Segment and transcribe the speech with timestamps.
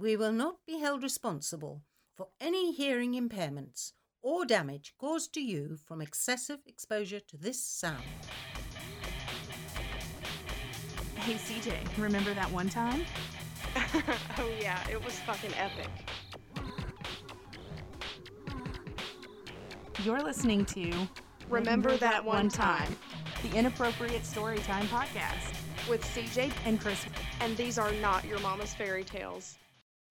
[0.00, 1.82] We will not be held responsible
[2.16, 8.04] for any hearing impairments or damage caused to you from excessive exposure to this sound.
[11.16, 13.04] Hey CJ, remember that one time?
[14.38, 15.90] oh yeah, it was fucking epic.
[20.04, 20.92] You're listening to
[21.50, 22.94] Remember That One Time,
[23.42, 25.56] the Inappropriate Storytime podcast
[25.88, 27.04] with CJ and Chris.
[27.40, 29.56] and these are not your mama's fairy tales.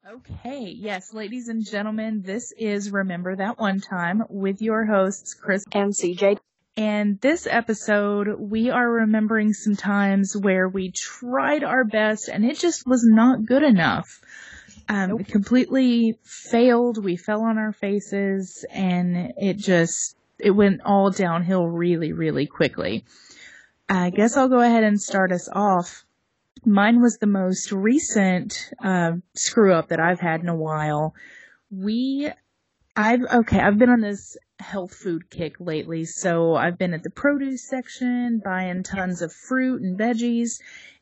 [0.09, 5.65] Okay, yes, ladies and gentlemen, this is Remember That One Time with your hosts, Chris.
[5.73, 6.37] And CJ.
[6.77, 12.57] And this episode, we are remembering some times where we tried our best and it
[12.57, 14.21] just was not good enough.
[14.87, 15.27] Um, Nope.
[15.27, 17.03] completely failed.
[17.03, 23.03] We fell on our faces and it just, it went all downhill really, really quickly.
[23.89, 26.05] I guess I'll go ahead and start us off.
[26.67, 31.15] Mine was the most recent uh, screw up that I've had in a while.
[31.71, 32.29] We,
[32.93, 37.09] I've okay, I've been on this health food kick lately, so I've been at the
[37.09, 40.59] produce section buying tons of fruit and veggies,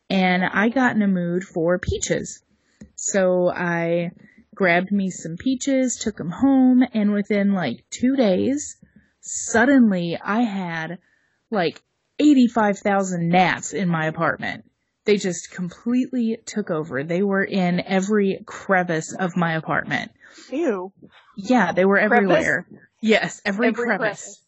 [0.07, 2.43] and I got in a mood for peaches.
[2.93, 4.11] So I
[4.53, 8.77] grabbed me some peaches, took them home, and within like two days,
[9.19, 10.99] suddenly I had
[11.49, 11.81] like
[12.19, 14.65] 85,000 gnats in my apartment.
[15.05, 17.03] They just completely took over.
[17.03, 20.11] They were in every crevice of my apartment.
[20.51, 20.91] Ew.
[21.37, 22.17] Yeah, they were Crevice?
[22.17, 22.67] everywhere.
[23.01, 23.99] Yes, every, Every crevice.
[23.99, 24.41] crevice.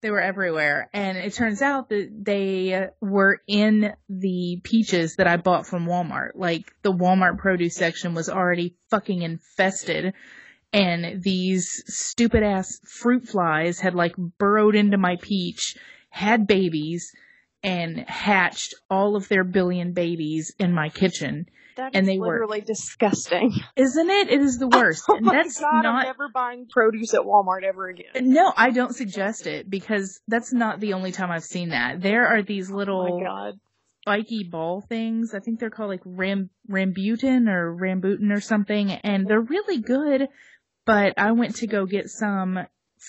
[0.00, 0.88] They were everywhere.
[0.92, 6.30] And it turns out that they were in the peaches that I bought from Walmart.
[6.36, 10.14] Like, the Walmart produce section was already fucking infested.
[10.72, 15.76] And these stupid ass fruit flies had like burrowed into my peach,
[16.10, 17.10] had babies,
[17.68, 21.46] and hatched all of their billion babies in my kitchen.
[21.76, 23.52] That And is they were- literally disgusting.
[23.76, 24.30] Isn't it?
[24.30, 25.04] It is the oh worst.
[25.08, 28.06] oh and that's God, not I'm never buying produce at Walmart ever again.
[28.32, 32.00] No, I don't suggest it because that's not the only time I've seen that.
[32.00, 33.54] There are these Oh little my god.
[34.02, 35.34] spiky ball things.
[35.34, 40.26] I think they're called like ram rambutan or rambutan or something, and they're really good.
[40.84, 42.58] But I went to go get some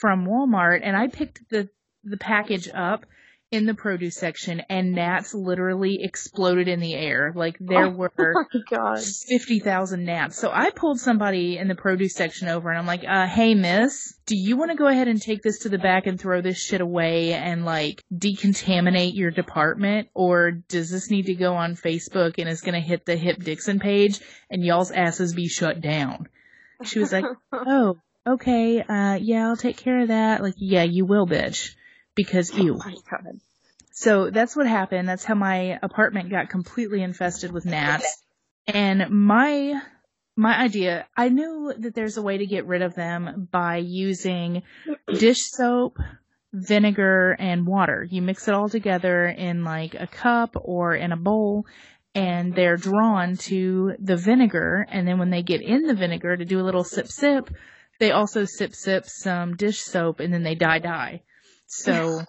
[0.01, 1.69] from Walmart, and I picked the
[2.03, 3.05] the package up
[3.51, 7.33] in the produce section, and gnats literally exploded in the air.
[7.35, 8.43] Like there Oh were my
[8.99, 10.37] 50,000 gnats.
[10.37, 14.13] So I pulled somebody in the produce section over and I'm like, uh, hey miss,
[14.25, 16.59] do you want to go ahead and take this to the back and throw this
[16.59, 20.09] shit away and like decontaminate your department?
[20.13, 23.43] Or does this need to go on Facebook and it's going to hit the Hip
[23.43, 24.19] Dixon page
[24.51, 26.29] and y'all's asses be shut down?
[26.83, 30.43] She was like, oh, okay, uh, yeah, I'll take care of that.
[30.43, 31.73] Like, yeah, you will, bitch.
[32.15, 33.39] Because Oh my god.
[33.91, 35.09] So that's what happened.
[35.09, 38.23] That's how my apartment got completely infested with gnats.
[38.67, 39.81] And my
[40.37, 44.63] my idea, I knew that there's a way to get rid of them by using
[45.13, 45.97] dish soap,
[46.53, 48.07] vinegar, and water.
[48.09, 51.65] You mix it all together in like a cup or in a bowl
[52.15, 56.45] and they're drawn to the vinegar and then when they get in the vinegar to
[56.45, 57.49] do a little sip sip,
[57.99, 61.21] they also sip sip some dish soap and then they die die.
[61.69, 62.23] So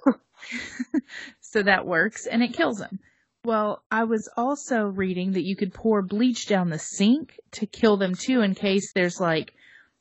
[1.40, 3.00] so that works and it kills them.
[3.44, 7.96] Well, I was also reading that you could pour bleach down the sink to kill
[7.96, 9.54] them too in case there's like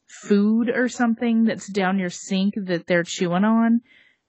[0.08, 3.82] food or something that's down your sink that they're chewing on.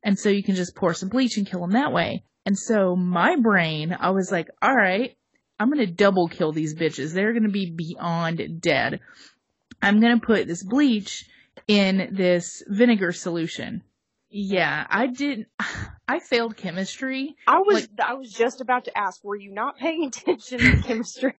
[0.02, 2.22] And so you can just pour some bleach and kill them that way.
[2.46, 5.16] And so my brain, I was like, all right,
[5.58, 7.12] I'm going to double kill these bitches.
[7.12, 9.00] They're going to be beyond dead.
[9.82, 11.28] I'm going to put this bleach
[11.66, 13.82] in this vinegar solution.
[14.30, 15.48] Yeah, I didn't,
[16.08, 17.34] I failed chemistry.
[17.46, 20.82] I was Like- I was just about to ask, were you not paying attention in
[20.82, 21.34] chemistry?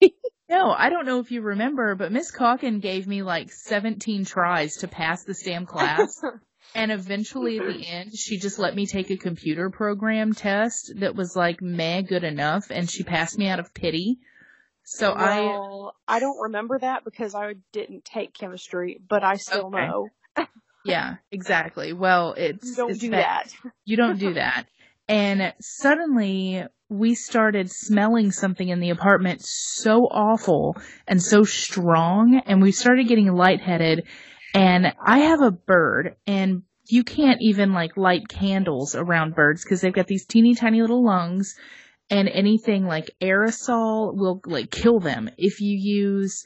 [0.48, 4.78] No, I don't know if you remember, but Miss Calkin gave me like 17 tries
[4.78, 6.20] to pass this damn class.
[6.74, 11.14] and eventually at the end, she just let me take a computer program test that
[11.14, 14.18] was like meh good enough and she passed me out of pity.
[14.82, 15.56] So I,
[16.08, 19.86] I don't remember that because I didn't take chemistry, but I still Okay.
[19.86, 20.08] know.
[20.84, 21.92] Yeah, exactly.
[21.92, 23.50] Well, it's, You don't it's do bad.
[23.52, 23.72] that.
[23.84, 24.66] You don't do that.
[25.08, 32.60] And suddenly we started smelling something in the apartment so awful and so strong and
[32.60, 34.06] we started getting lightheaded
[34.54, 39.80] and I have a bird and you can't even like light candles around birds because
[39.80, 41.54] they've got these teeny tiny little lungs
[42.10, 45.30] and anything like aerosol will like kill them.
[45.38, 46.44] If you use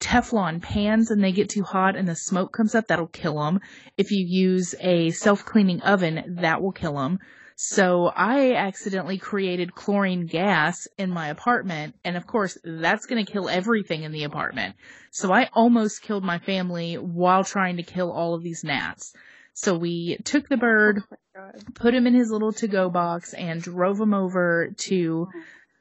[0.00, 3.60] Teflon pans and they get too hot and the smoke comes up, that'll kill them.
[3.96, 7.18] If you use a self-cleaning oven, that will kill them.
[7.56, 11.96] So I accidentally created chlorine gas in my apartment.
[12.04, 14.76] And of course, that's going to kill everything in the apartment.
[15.10, 19.12] So I almost killed my family while trying to kill all of these gnats.
[19.54, 21.02] So we took the bird,
[21.36, 25.28] Oh put him in his little to-go box and drove him over to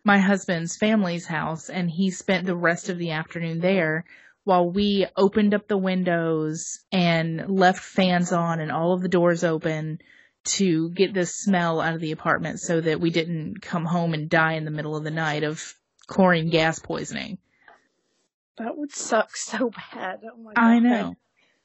[0.08, 4.06] my husband's family's house and he spent the rest of the afternoon there
[4.46, 9.44] while we opened up the windows and left fans on and all of the doors
[9.44, 10.00] open
[10.46, 14.30] to get the smell out of the apartment so that we didn't come home and
[14.30, 15.76] die in the middle of the night of
[16.08, 17.38] chlorine gas poisoning.
[18.58, 20.22] That would suck so bad.
[20.24, 20.52] Oh.
[20.56, 21.16] I know.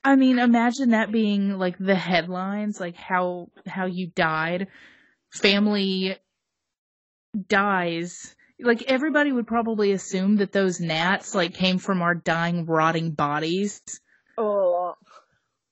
[0.03, 4.67] I mean, imagine that being like the headlines, like how how you died,
[5.31, 6.17] family
[7.49, 8.35] dies.
[8.61, 13.83] Like everybody would probably assume that those gnats like came from our dying, rotting bodies,
[14.39, 14.95] Oh,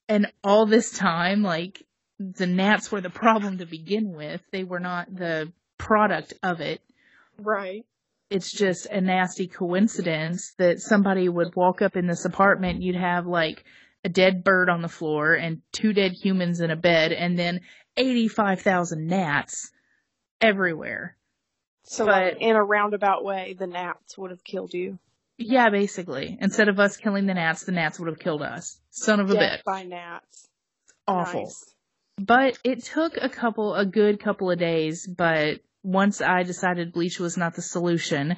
[0.08, 1.82] and all this time, like
[2.18, 4.42] the gnats were the problem to begin with.
[4.52, 6.80] They were not the product of it.
[7.38, 7.86] right.
[8.28, 13.26] it's just a nasty coincidence that somebody would walk up in this apartment, you'd have
[13.26, 13.64] like
[14.04, 17.60] a dead bird on the floor and two dead humans in a bed and then
[17.96, 19.70] 85,000 gnats
[20.40, 21.16] everywhere.
[21.90, 25.00] So, But- like, in a roundabout way, the gnats would have killed you.
[25.38, 26.38] Yeah, basically.
[26.40, 28.81] Instead of us killing the gnats, the gnats would have killed us.
[28.90, 29.64] Son of a Death bitch.
[29.64, 30.48] by gnats.
[31.08, 31.40] Awful.
[31.42, 31.75] Nice.
[32.16, 37.19] But it took a couple, a good couple of days, but once I decided bleach
[37.19, 38.36] was not the solution,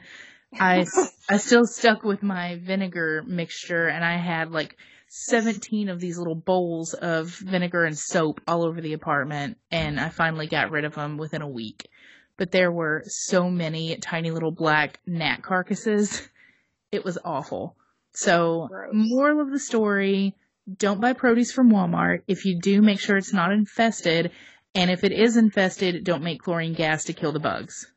[0.58, 0.87] I,
[1.28, 4.78] I still stuck with my vinegar mixture and I had like
[5.08, 10.08] 17 of these little bowls of vinegar and soap all over the apartment and I
[10.08, 11.87] finally got rid of them within a week.
[12.37, 16.29] But there were so many tiny little black gnat carcasses.
[16.93, 17.75] It was awful.
[18.12, 18.90] So, Gross.
[18.93, 20.34] moral of the story,
[20.76, 22.20] don't buy produce from Walmart.
[22.29, 24.31] If you do, make sure it's not infested.
[24.75, 27.90] And if it is infested, don't make chlorine gas to kill the bugs.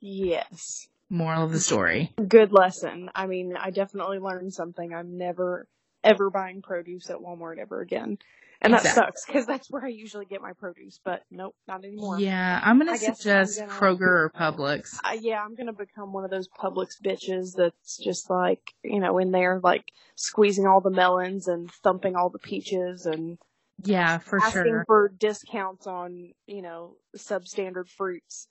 [0.00, 0.88] Yes.
[1.08, 2.12] Moral of the story.
[2.26, 3.10] Good lesson.
[3.14, 4.92] I mean, I definitely learned something.
[4.92, 5.68] I'm never,
[6.02, 8.18] ever buying produce at Walmart ever again.
[8.64, 9.02] And that Exactly.
[9.04, 12.18] sucks because that's where I usually get my produce, but nope, not anymore.
[12.18, 14.96] Yeah, I'm gonna suggest gonna- Kroger or Publix.
[15.04, 19.18] Uh, yeah, I'm gonna become one of those Publix bitches that's just like, you know,
[19.18, 19.84] in there like
[20.16, 23.38] squeezing all the melons and thumping all the peaches and
[23.82, 24.84] Yeah, for asking sure.
[24.86, 28.48] for discounts on, you know, substandard fruits.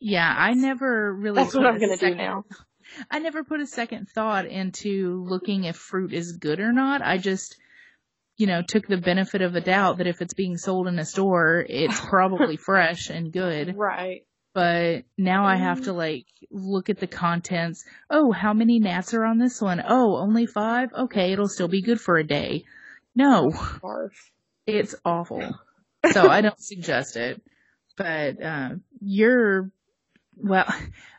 [0.00, 1.36] Yeah, I never really.
[1.42, 2.44] That's what I'm gonna do now.
[3.10, 7.00] I never put a second thought into looking if fruit is good or not.
[7.02, 7.56] I just,
[8.42, 11.04] you know, took the benefit of a doubt that if it's being sold in a
[11.04, 13.76] store, it's probably fresh and good.
[13.76, 14.26] Right.
[14.52, 17.84] But now I have to like look at the contents.
[18.10, 19.80] Oh, how many gnats are on this one?
[19.86, 20.90] Oh, only five?
[20.92, 22.64] Okay, it'll still be good for a day.
[23.14, 23.50] No,
[23.80, 24.10] Barf.
[24.66, 25.48] it's awful.
[26.12, 27.40] So I don't suggest it.
[27.96, 29.70] But uh, you're,
[30.36, 30.64] well,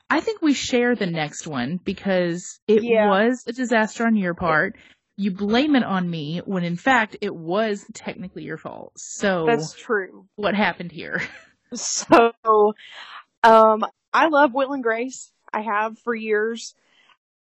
[0.10, 3.08] I think we share the next one because it Yeah.
[3.08, 4.76] was a disaster on your part.
[5.16, 8.94] You blame it on me when in fact it was technically your fault.
[8.98, 10.26] So That's true.
[10.36, 11.22] what happened here?
[11.76, 12.34] So,
[13.42, 13.84] um,
[14.14, 15.32] I love Will and Grace.
[15.52, 16.76] I have for years.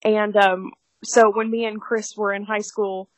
[0.02, 0.72] And, um,
[1.04, 3.10] so when me and Chris were in high school,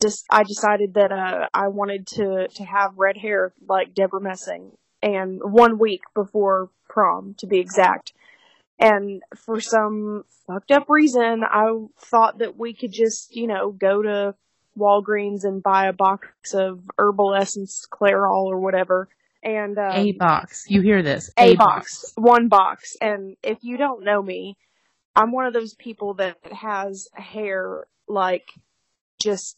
[0.00, 4.70] just, I decided that, uh, I wanted to, to have red hair like Debra Messing.
[5.02, 8.12] And one week before prom, to be exact.
[8.82, 11.70] And for some fucked up reason, I
[12.00, 14.34] thought that we could just, you know, go to
[14.76, 19.08] Walgreens and buy a box of herbal essence, Clairol or whatever.
[19.40, 20.64] And, um, a box.
[20.68, 21.30] You hear this?
[21.36, 22.96] a box, one box.
[23.00, 24.56] And if you don't know me,
[25.14, 28.48] I'm one of those people that has hair like
[29.20, 29.56] just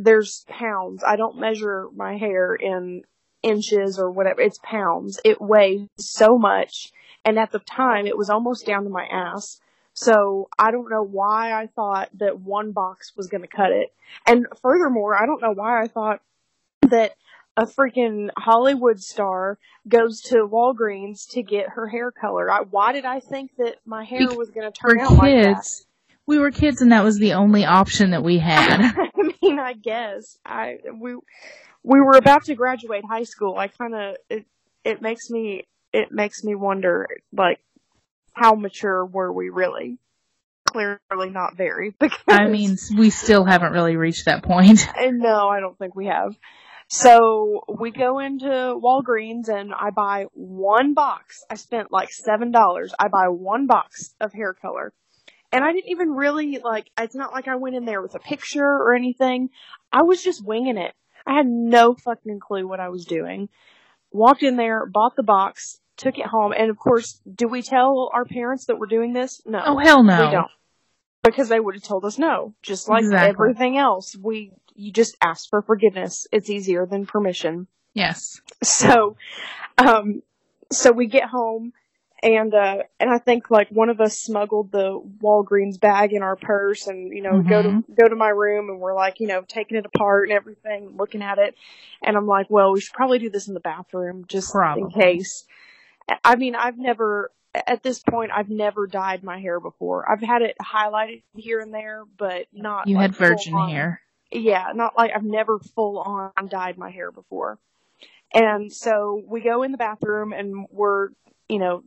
[0.00, 1.04] there's pounds.
[1.06, 3.02] I don't measure my hair in
[3.42, 4.40] inches or whatever.
[4.40, 5.20] It's pounds.
[5.24, 6.92] It weighs so much.
[7.24, 9.60] And at the time, it was almost down to my ass.
[9.94, 13.92] So I don't know why I thought that one box was going to cut it.
[14.26, 16.20] And furthermore, I don't know why I thought
[16.82, 17.12] that
[17.56, 22.50] a freaking Hollywood star goes to Walgreens to get her hair colored.
[22.50, 25.54] I, why did I think that my hair was going to turn out like that?
[25.56, 25.86] kids,
[26.26, 28.80] we were kids and that was the only option that we had.
[28.96, 31.16] I mean, I guess I we
[31.82, 33.56] we were about to graduate high school.
[33.56, 34.46] I kind of it
[34.84, 37.60] it makes me it makes me wonder like
[38.32, 39.98] how mature were we really?
[40.66, 41.94] Clearly not very.
[41.98, 44.86] Because I mean, we still haven't really reached that point.
[45.12, 46.34] No, I don't think we have.
[46.88, 51.42] So we go into Walgreens and I buy one box.
[51.50, 52.92] I spent like seven dollars.
[52.98, 54.92] I buy one box of hair color.
[55.52, 58.18] And I didn't even really like it's not like I went in there with a
[58.18, 59.50] picture or anything.
[59.92, 60.94] I was just winging it.
[61.26, 63.48] I had no fucking clue what I was doing.
[64.10, 68.10] walked in there, bought the box, took it home, and of course, do we tell
[68.12, 69.40] our parents that we're doing this?
[69.46, 69.62] No.
[69.64, 70.24] Oh hell no.
[70.26, 70.50] We don't.
[71.22, 72.54] Because they would have told us no.
[72.62, 73.28] Just like Exactly.
[73.30, 74.16] everything else.
[74.20, 76.26] We you just ask for forgiveness.
[76.32, 77.68] It's easier than permission.
[77.94, 78.40] Yes.
[78.62, 79.16] So
[79.78, 80.22] um
[80.70, 81.72] so we get home
[82.22, 86.36] and uh and I think like one of us smuggled the Walgreens bag in our
[86.36, 89.42] purse and you know go to go to my room and we're like, you know,
[89.46, 91.54] taking it apart and everything, looking at it.
[92.02, 95.44] And I'm like, well, we should probably do this in the bathroom just in case.
[96.24, 100.10] I mean, I've never at this point I've never dyed my hair before.
[100.10, 103.68] I've had it highlighted here and there, but not You like, had virgin on.
[103.68, 104.00] hair.
[104.30, 107.58] Yeah, not like I've never full on dyed my hair before.
[108.32, 111.08] And so we go in the bathroom and we're,
[111.48, 111.82] you know,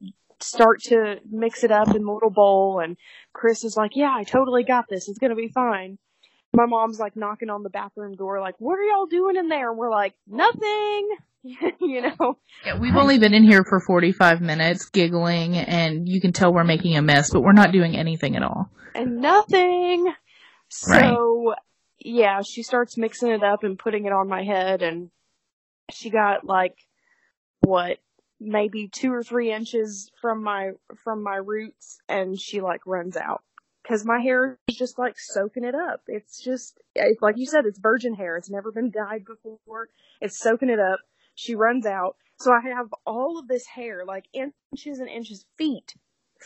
[0.46, 2.98] start to mix it up in the little bowl and
[3.34, 5.08] Chris is like, yeah, I totally got this.
[5.10, 5.98] It's going to be fine.
[6.54, 9.70] My mom's like knocking on the bathroom door like, what are y'all doing in there?
[9.70, 11.10] And we're like, nothing,
[11.44, 12.38] you know.
[12.66, 16.64] Yeah, we've only been in here for 45 minutes giggling and you can tell we're
[16.64, 18.70] making a mess, but we're not doing anything at all.
[18.94, 20.14] and nothing.
[20.70, 21.58] So, Right.
[22.00, 25.10] yeah, she starts mixing it up and putting it on my head, and
[25.92, 26.76] she got like
[27.62, 27.98] what,
[28.46, 30.72] maybe two or three inches from my
[31.04, 33.44] from my roots, and she like runs out
[33.84, 36.02] because my hair is just like soaking it up.
[36.08, 38.38] It's just it's like you said, it's virgin hair.
[38.38, 39.90] It's never been dyed before.
[40.22, 41.00] It's soaking it up.
[41.36, 42.16] She runs out.
[42.40, 45.94] So I have all of this hair, like inches and inches, feet,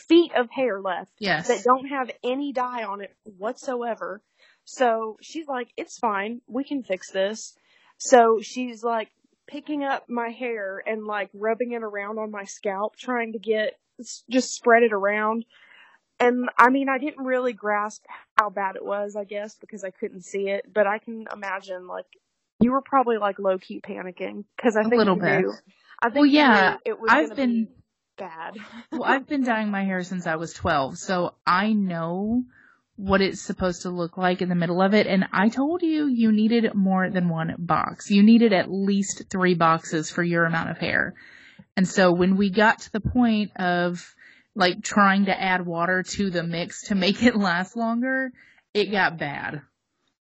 [0.08, 1.48] feet of hair left Yes.
[1.48, 4.22] that don't have any dye on it whatsoever.
[4.64, 6.42] So she's like, it's fine.
[6.46, 7.56] We can fix this.
[7.98, 9.10] So she's like
[9.50, 13.78] picking up my hair and like rubbing it around on my scalp, trying to get,
[14.30, 15.44] just spread it around.
[16.18, 18.04] And I mean, I didn't really grasp
[18.38, 21.86] how bad it was, I guess, because I couldn't see it, but I can imagine
[21.86, 22.06] like,
[22.60, 25.40] you were probably like low key panicking because I think a little you bit.
[25.40, 25.54] knew.
[26.02, 27.70] I think Well, yeah, it was I've been- be
[28.18, 28.56] bad.
[28.92, 32.44] well, I've been dyeing my hair since I was 12, so I know
[33.00, 35.06] what it's supposed to look like in the middle of it.
[35.06, 38.10] And I told you you needed more than one box.
[38.10, 41.14] You needed at least three boxes for your amount of hair.
[41.76, 44.14] And so when we got to the point of
[44.54, 48.32] like trying to add water to the mix to make it last longer,
[48.74, 49.62] it got bad.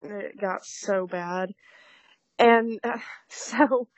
[0.03, 1.53] it got so bad
[2.39, 3.89] and uh, so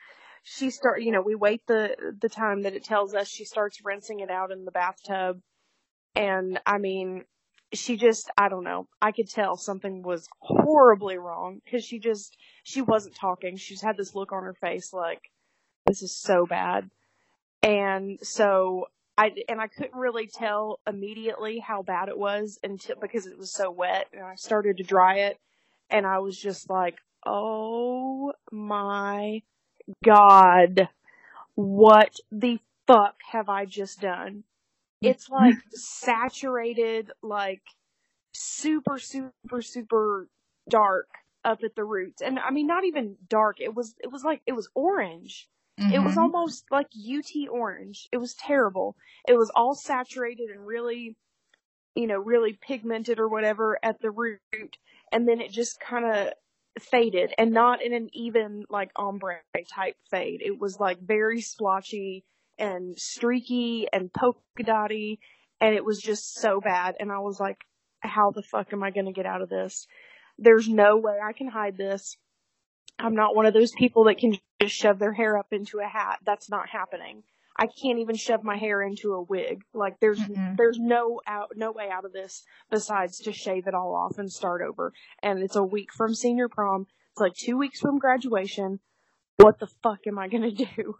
[0.43, 3.83] she start you know we wait the the time that it tells us she starts
[3.83, 5.39] rinsing it out in the bathtub
[6.15, 7.23] and i mean
[7.73, 12.35] she just i don't know i could tell something was horribly wrong because she just
[12.63, 15.21] she wasn't talking she just had this look on her face like
[15.85, 16.89] this is so bad
[17.63, 18.85] and so
[19.17, 23.53] I and I couldn't really tell immediately how bad it was until because it was
[23.53, 25.37] so wet and I started to dry it
[25.89, 29.41] and I was just like, "Oh my
[30.03, 30.89] god.
[31.55, 34.43] What the fuck have I just done?"
[35.03, 37.63] It's like saturated like
[38.33, 40.29] super super super
[40.69, 41.09] dark
[41.43, 42.21] up at the roots.
[42.21, 43.59] And I mean not even dark.
[43.61, 45.49] It was it was like it was orange.
[45.89, 46.17] It was Mhm.
[46.17, 48.07] almost like UT orange.
[48.11, 48.95] It was terrible.
[49.27, 51.17] It was all saturated and really,
[51.95, 54.77] you know, really pigmented or whatever at the root.
[55.11, 56.33] And then it just kind of
[56.81, 60.41] faded and not in an even like ombre type fade.
[60.41, 62.25] It was like very splotchy
[62.61, 65.19] and streaky and polka dotty.
[65.59, 66.95] And it was just so bad.
[66.99, 67.57] And I was like,
[67.99, 69.87] how the fuck am I going to get out of this?
[70.37, 72.17] There's no way I can hide this.
[72.97, 75.87] I'm not one of those people that can just shove their hair up into a
[75.87, 76.19] hat.
[76.25, 77.23] That's not happening.
[77.57, 79.63] I can't even shove my hair into a wig.
[79.73, 80.55] Like there's Mm-mm.
[80.57, 84.31] there's no out no way out of this besides to shave it all off and
[84.31, 84.93] start over.
[85.21, 86.87] And it's a week from senior prom.
[87.11, 88.79] It's like 2 weeks from graduation.
[89.37, 90.95] What the fuck am I going to do?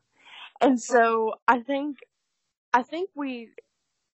[0.62, 1.98] And so I think
[2.74, 3.50] I think we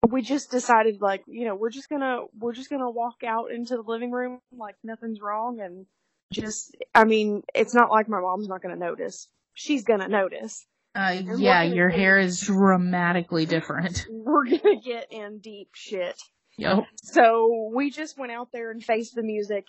[0.09, 3.51] we just decided like, you know, we're just going to we're just to walk out
[3.51, 5.87] into the living room like nothing's wrong and
[6.33, 9.29] just I mean, it's not like my mom's not going to notice.
[9.55, 10.67] She's going to notice.
[10.97, 14.07] Uh, yeah, your get- hair is dramatically different.
[14.11, 16.21] We're going to get in deep shit.
[16.57, 16.85] Yep.
[17.03, 19.65] So we just went out there and faced the music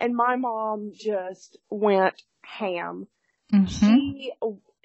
[0.00, 3.06] and my mom just went ham.
[3.50, 4.32] hmm She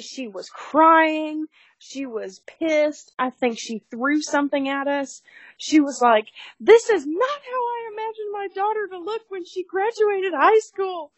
[0.01, 1.46] she was crying.
[1.79, 3.13] She was pissed.
[3.17, 5.22] I think she threw something at us.
[5.58, 6.27] She was like,
[6.60, 11.12] "This is not how I imagined my daughter to look when she graduated high school."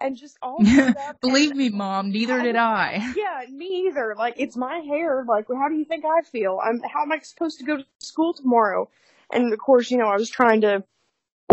[0.00, 0.58] And just all
[1.20, 3.12] Believe and- me, mom, neither did I.
[3.16, 4.14] yeah, me either.
[4.16, 5.24] Like it's my hair.
[5.28, 6.60] Like how do you think I feel?
[6.62, 8.88] I'm how am I supposed to go to school tomorrow?
[9.32, 10.84] And of course, you know, I was trying to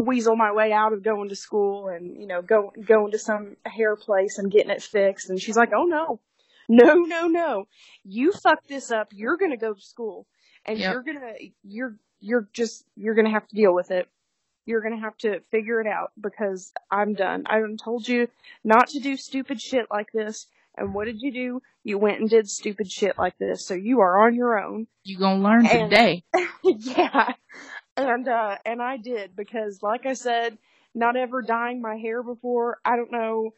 [0.04, 3.56] weasel my way out of going to school and you know go going to some
[3.66, 5.30] hair place and getting it fixed.
[5.30, 6.20] And she's like, "Oh no,
[6.70, 7.68] no, no, no.
[8.04, 9.10] You fuck this up.
[9.12, 10.26] You're going to go to school
[10.66, 10.94] and Yep.
[10.94, 14.08] you're going to, you're, you're just, you're going to have to deal with it.
[14.66, 17.44] You're going to have to figure it out because I'm done.
[17.46, 18.28] I told you
[18.64, 20.48] not to do stupid shit like this.
[20.78, 21.62] And what did you do?
[21.84, 23.66] You went and did stupid shit like this.
[23.66, 24.88] So you are on your own.
[25.04, 26.24] You gonna learn And- today.
[26.64, 27.34] yeah.
[27.96, 30.58] And uh and I did because like I said,
[30.94, 32.80] not ever dyeing my hair before.
[32.84, 33.52] I don't know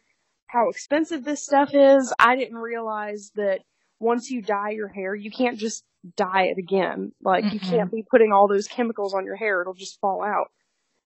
[0.47, 2.13] how expensive this stuff is.
[2.19, 3.61] I didn't realize that
[3.99, 5.83] once you dye your hair, you can't just
[6.15, 7.11] dye it again.
[7.21, 7.69] Like you Mm-mm.
[7.69, 9.61] can't be putting all those chemicals on your hair.
[9.61, 10.51] It'll just fall out.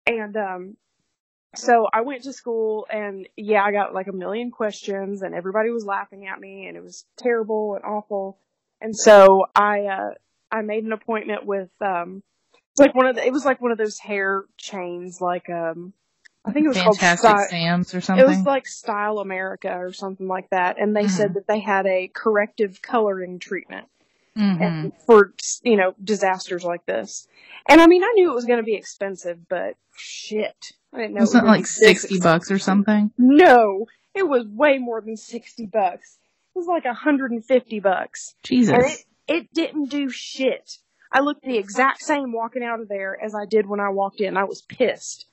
[0.06, 0.78] And um
[1.56, 5.70] so I went to school and yeah, I got like a million questions and everybody
[5.70, 8.40] was laughing at me and it was terrible and awful.
[8.80, 10.10] And so I uh
[10.52, 12.24] I made an appointment with um
[12.74, 15.94] it's like one of the, it was like one of those hair chains like um
[16.44, 18.26] I think it was Fantastic called Sty- Sam's or something.
[18.26, 21.10] it was like Style America or something like that and they Mhm.
[21.10, 23.88] said that they had a corrective coloring treatment
[24.36, 25.34] hmm and for
[25.64, 27.28] you know disasters like this.
[27.68, 31.14] And I mean, I knew it was going to be expensive, but shit, I didn't
[31.14, 31.20] know.
[31.20, 33.12] it was Wasn't it gonna like sixty bucks or something?
[33.18, 36.18] No, it was way more than sixty bucks.
[36.56, 38.74] It was like a hundred and fifty bucks, Jesus.
[38.74, 40.78] and it it didn't do shit.
[41.12, 44.22] I looked the exact same walking out of there as I did when I walked
[44.22, 44.38] in.
[44.38, 45.26] I was pissed.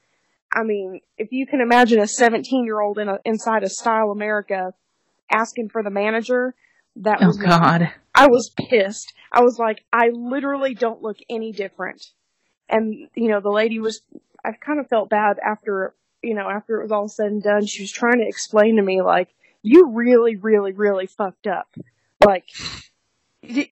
[0.52, 4.10] I mean, if you can imagine a 17 year old in a, inside a Style
[4.10, 4.72] America
[5.30, 6.54] asking for the manager,
[6.96, 7.46] that oh was me.
[7.46, 7.92] God.
[8.14, 9.12] I was pissed.
[9.30, 12.04] I was like, I literally don't look any different.
[12.68, 14.02] And, you know, the lady was,
[14.44, 17.66] I kind of felt bad after, you know, after it was all said and done.
[17.66, 19.28] She was trying to explain to me, like,
[19.62, 21.68] you really, really, really fucked up.
[22.24, 22.48] Like,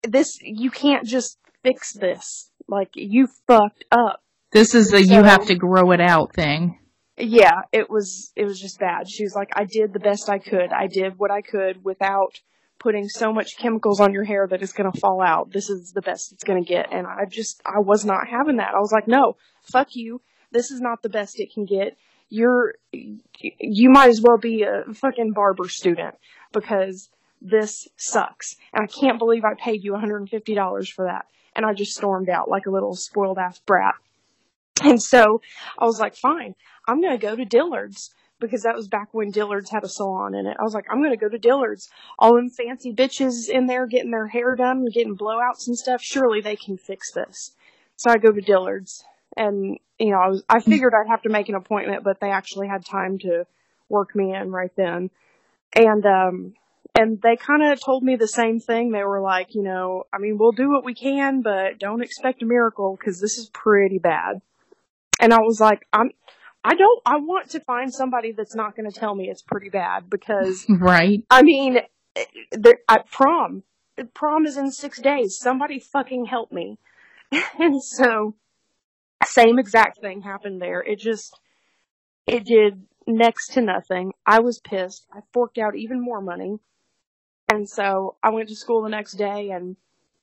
[0.02, 2.50] this, you can't just fix this.
[2.68, 4.22] Like, you fucked up.
[4.52, 6.78] This is a you have to grow it out thing.
[7.18, 9.08] Yeah, it was, it was just bad.
[9.08, 10.72] She was like, I did the best I could.
[10.72, 12.40] I did what I could without
[12.78, 15.50] putting so much chemicals on your hair that it's going to fall out.
[15.50, 16.92] This is the best it's going to get.
[16.92, 18.74] And I just, I was not having that.
[18.74, 20.20] I was like, no, fuck you.
[20.52, 21.96] This is not the best it can get.
[22.28, 26.16] You're, you might as well be a fucking barber student
[26.52, 27.08] because
[27.40, 28.56] this sucks.
[28.74, 31.26] And I can't believe I paid you $150 for that.
[31.54, 33.94] And I just stormed out like a little spoiled ass brat.
[34.82, 35.40] And so
[35.78, 36.54] I was like, fine,
[36.86, 40.34] I'm going to go to Dillard's because that was back when Dillard's had a salon
[40.34, 40.56] in it.
[40.58, 41.88] I was like, I'm going to go to Dillard's.
[42.18, 46.02] All them fancy bitches in there getting their hair done getting blowouts and stuff.
[46.02, 47.52] Surely they can fix this.
[47.96, 49.02] So I go to Dillard's
[49.36, 52.30] and, you know, I was, I figured I'd have to make an appointment, but they
[52.30, 53.46] actually had time to
[53.88, 55.10] work me in right then.
[55.74, 56.54] And, um,
[56.94, 58.90] and they kind of told me the same thing.
[58.90, 62.42] They were like, you know, I mean, we'll do what we can, but don't expect
[62.42, 64.40] a miracle because this is pretty bad.
[65.20, 66.10] And I was like, I'm,
[66.64, 69.68] I don't, I want to find somebody that's not going to tell me it's pretty
[69.68, 71.22] bad because, Right?
[71.30, 71.78] I mean,
[72.52, 73.62] there, at prom,
[74.14, 75.38] prom is in six days.
[75.38, 76.78] Somebody fucking help me.
[77.58, 78.34] and so,
[79.24, 80.80] same exact thing happened there.
[80.80, 81.38] It just,
[82.26, 84.12] it did next to nothing.
[84.26, 85.06] I was pissed.
[85.12, 86.58] I forked out even more money.
[87.48, 89.76] And so I went to school the next day and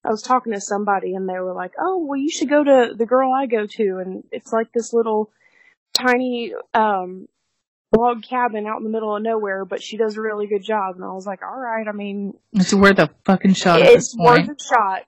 [0.04, 2.94] I was talking to somebody and they were like, "Oh, well, you should go to
[2.96, 5.32] the girl I go to, and it's like this little
[5.94, 7.28] tiny um
[7.96, 10.96] log cabin out in the middle of nowhere, but she does a really good job."
[10.96, 14.50] And I was like, "All right, I mean, It's worth a fucking shot it's worth
[14.50, 15.04] a shot."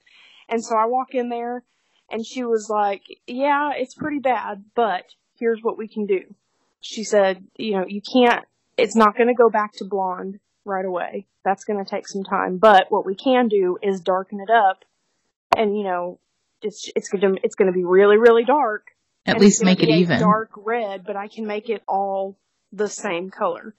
[0.48, 1.64] And so I walk in there,
[2.10, 5.06] and she was like, "Yeah, it's pretty bad, but
[5.38, 6.22] here's what we can do."
[6.80, 8.46] She said, "You know, you can't.
[8.78, 11.28] It's not going to go back to blonde." Right away.
[11.44, 12.58] That's going to take some time.
[12.58, 14.84] But what we can do is darken it up,
[15.56, 16.20] and you know,
[16.62, 18.88] it's it's going to it's going to be really really dark.
[19.26, 20.20] At least make it even.
[20.20, 22.38] Dark red, but I can make it all
[22.72, 23.74] the same color.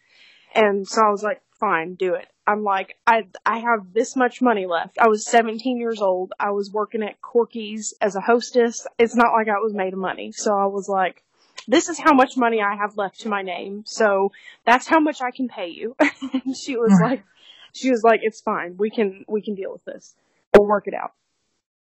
[0.55, 2.27] And so I was like, fine, do it.
[2.47, 4.99] I'm like, I I have this much money left.
[4.99, 6.33] I was 17 years old.
[6.39, 8.87] I was working at Corky's as a hostess.
[8.99, 10.33] It's not like I was made of money.
[10.33, 11.23] So I was like,
[11.67, 13.85] this is how much money I have left to my name.
[13.87, 14.33] So
[14.65, 15.97] that's how much I can pay you.
[16.01, 17.11] and she was mm-hmm.
[17.11, 17.25] like,
[17.73, 18.77] she was like, it's fine.
[18.79, 20.15] We can, we can deal with this.
[20.57, 21.13] We'll work it out.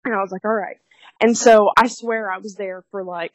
[0.03, 0.77] And I was like, all right.
[1.21, 3.33] And so I swear I was there for like,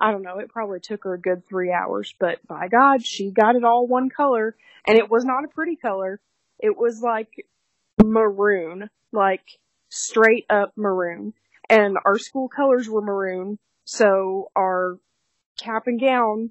[0.00, 3.30] I don't know, it probably took her a good three hours, but by God, she
[3.30, 4.56] got it all one color.
[4.86, 6.20] And it was not a pretty color.
[6.58, 7.46] It was like
[8.02, 9.44] maroon, like
[9.88, 11.32] straight up maroon.
[11.70, 13.58] And our school colors were maroon.
[13.84, 14.98] So our
[15.56, 16.50] cap and gown,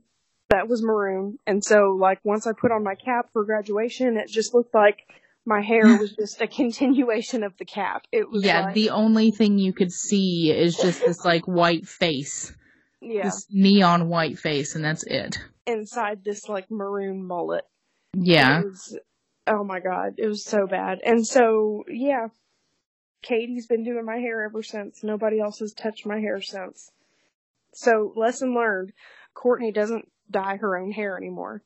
[0.50, 1.40] that was maroon.
[1.48, 5.00] And so like once I put on my cap for graduation, it just looked like
[5.46, 8.04] my hair was just a continuation of the cap.
[8.12, 11.88] It was Yeah, like, the only thing you could see is just this like white
[11.88, 12.54] face.
[13.02, 15.38] yeah, This neon white face and that's it.
[15.66, 17.66] inside this like maroon mullet.
[18.16, 18.62] Yeah.
[18.64, 18.98] Was,
[19.46, 21.02] Oh my god, it was so bad.
[21.04, 22.28] And so, yeah,
[23.22, 25.04] Katie's been doing my hair ever since.
[25.04, 26.92] Nobody else has touched my hair since.
[27.74, 28.94] So, lesson learned.
[29.34, 31.64] Courtney doesn't dye her own hair anymore.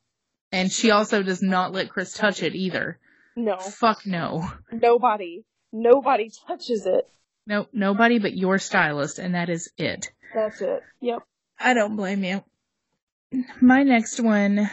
[0.51, 2.99] And she also does not let Chris touch it either.
[3.35, 3.57] No.
[3.57, 4.49] Fuck no.
[4.71, 5.43] Nobody.
[5.71, 7.07] Nobody touches it.
[7.45, 10.11] Nope, nobody but your stylist, and that is it.
[10.33, 10.83] That's it.
[11.01, 11.19] Yep.
[11.59, 12.43] I don't blame you.
[13.61, 14.69] My next one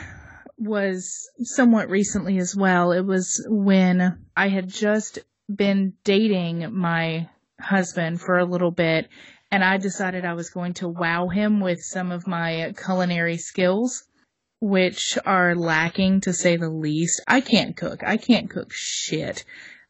[0.58, 2.92] was somewhat recently as well.
[2.92, 5.18] It was when I had just
[5.52, 7.28] been dating my
[7.60, 9.08] husband for a little bit
[9.50, 14.04] and I decided I was going to wow him with some of my culinary skills,
[14.60, 17.22] which are lacking to say the least.
[17.28, 18.02] I can't cook.
[18.04, 19.44] I can't cook shit.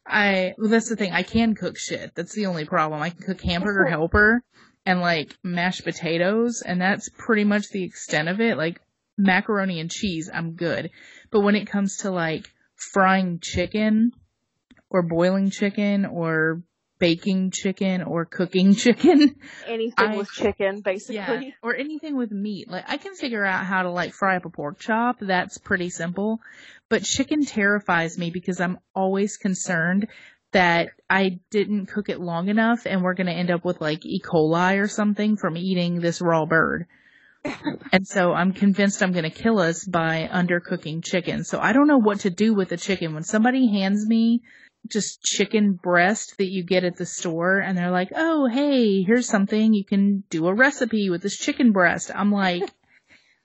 [0.05, 1.13] I, well, that's the thing.
[1.13, 2.13] I can cook shit.
[2.13, 3.01] That's the only problem.
[3.01, 4.43] I can cook hamburger helper
[4.85, 8.57] and like mashed potatoes, and that's pretty much the extent of it.
[8.57, 8.79] Like
[9.17, 10.91] macaroni and cheese, I'm good.
[11.31, 14.11] But when it comes to like frying chicken
[14.89, 16.61] or boiling chicken or
[16.99, 19.35] baking chicken or cooking chicken,
[19.67, 21.15] Anything I- with chicken, basically.
[21.15, 22.69] yeah, or anything with meat.
[22.69, 25.17] Like I can figure out how to like fry up a pork chop.
[25.19, 26.39] That's pretty simple.
[26.89, 30.07] But chicken terrifies me because I'm always concerned
[30.51, 34.05] that I didn't cook it long enough and we're going to end up with like
[34.05, 34.21] E.
[34.23, 36.85] coli or something from eating this raw bird.
[37.91, 41.43] and so I'm convinced I'm going to kill us by undercooking chicken.
[41.43, 43.13] So I don't know what to do with the chicken.
[43.13, 44.43] When somebody hands me
[44.87, 49.27] just chicken breast that you get at the store and they're like, "Oh, hey, here's
[49.27, 52.63] something you can do a recipe with this chicken breast." I'm like,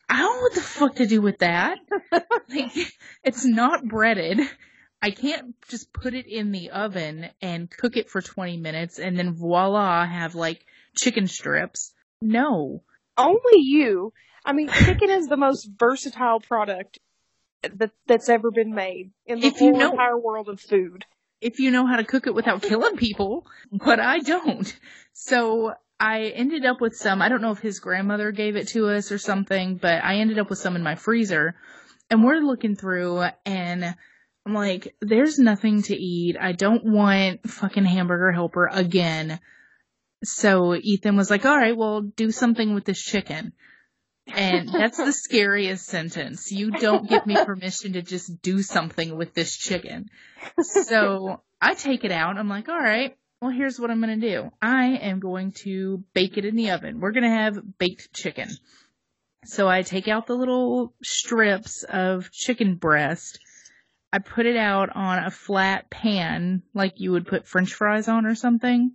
[0.09, 1.79] I don't know what the fuck to do with that.
[2.12, 2.72] like,
[3.22, 4.40] it's not breaded.
[5.03, 9.18] I can't just put it in the oven and cook it for 20 minutes and
[9.18, 10.64] then voila, have like
[10.96, 11.94] chicken strips.
[12.20, 12.83] No.
[13.16, 14.12] Only you.
[14.44, 16.98] I mean, chicken is the most versatile product
[17.62, 21.05] that that's ever been made in the If you know- entire world of food.
[21.40, 24.76] If you know how to cook it without killing people, but I don't.
[25.12, 28.88] So I ended up with some, I don't know if his grandmother gave it to
[28.88, 31.57] us or something, but I ended up with some in my freezer
[32.09, 33.94] and we're looking through and
[34.46, 36.37] I'm like, there's nothing to eat.
[36.40, 39.38] I don't want fucking hamburger helper again.
[40.24, 43.53] So Ethan was like, all right, well, do something with this chicken.
[44.28, 46.52] And that's the scariest sentence.
[46.52, 50.09] You don't give me permission to just do something with this chicken.
[50.62, 52.37] So I take it out.
[52.37, 54.50] I'm like, all right, well, here's what I'm going to do.
[54.61, 57.00] I am going to bake it in the oven.
[57.00, 58.50] We're going to have baked chicken.
[59.44, 63.38] So I take out the little strips of chicken breast.
[64.12, 68.26] I put it out on a flat pan like you would put french fries on
[68.26, 68.92] or something.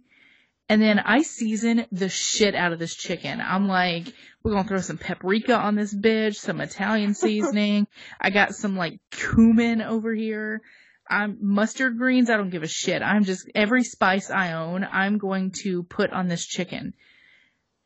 [0.68, 3.40] And then I season the shit out of this chicken.
[3.40, 7.88] I'm like, we're gonna throw some paprika on this bitch, some Italian seasoning.
[8.20, 10.62] I got some like cumin over here.
[11.08, 12.30] I'm mustard greens.
[12.30, 13.04] I don't give a shit.
[13.04, 14.88] I'm just every spice I own.
[14.92, 16.94] I'm going to put on this chicken.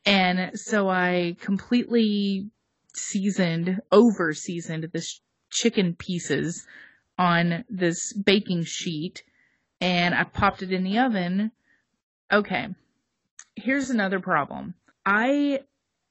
[0.05, 2.49] And so I completely
[2.95, 5.19] seasoned, over seasoned this
[5.51, 6.65] chicken pieces
[7.17, 9.23] on this baking sheet
[9.81, 11.51] and I popped it in the oven.
[12.31, 12.67] Okay.
[13.55, 14.75] Here's another problem.
[15.05, 15.61] I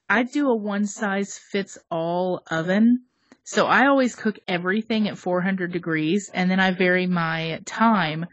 [0.09, 3.05] I do a one size fits all oven.
[3.45, 8.27] So I always cook everything at 400 degrees and then I vary my time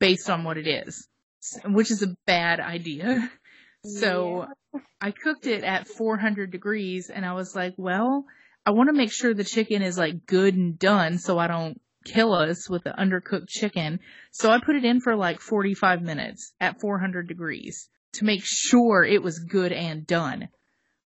[0.00, 1.08] based on what it is,
[1.64, 3.30] which is a bad idea.
[3.84, 4.48] So
[5.00, 8.26] I cooked it at 400 degrees and I was like, well,
[8.66, 11.80] I want to make sure the chicken is like good and done so I don't
[12.12, 14.00] kill us with the undercooked chicken.
[14.30, 19.04] So I put it in for like 45 minutes at 400 degrees to make sure
[19.04, 20.48] it was good and done.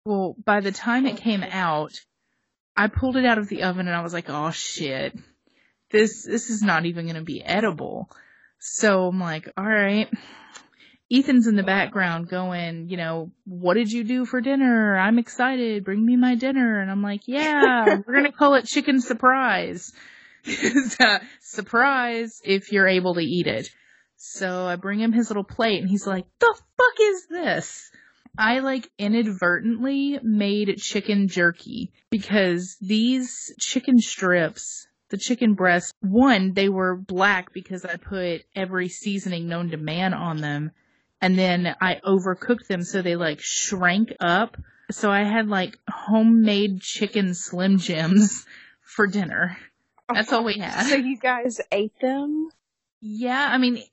[0.06, 1.94] Well, by the time it came out,
[2.76, 5.18] I pulled it out of the oven and I was like, oh shit.
[5.90, 8.10] This, this is not even going to be edible.
[8.60, 10.10] So I'm like, all right.
[11.10, 14.98] Ethan's in the background going, you know, what did you do for dinner?
[14.98, 15.86] I'm excited.
[15.86, 16.82] Bring me my dinner.
[16.82, 19.94] And I'm like, yeah, we're going to call it chicken surprise.
[21.00, 23.70] Uh, surprise if you're able to eat it.
[24.16, 27.92] So I bring him his little plate and he's like, the fuck is this?
[28.38, 36.70] I like inadvertently made chicken jerky because these chicken strips, the chicken breast, one, they
[36.70, 40.72] were black because I put every seasoning known to man on them.
[41.20, 44.58] And then I overcooked them so they like shrank up.
[44.92, 48.46] So I had like homemade chicken slim jims
[48.82, 49.58] for dinner.
[50.14, 50.88] That's all we had.
[50.88, 52.50] So you guys ate them?
[53.02, 53.84] Yeah, I mean,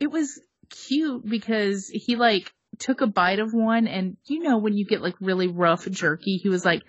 [0.00, 4.76] it was cute because he like took a bite of one and you know when
[4.76, 6.82] you get like really rough jerky, he was like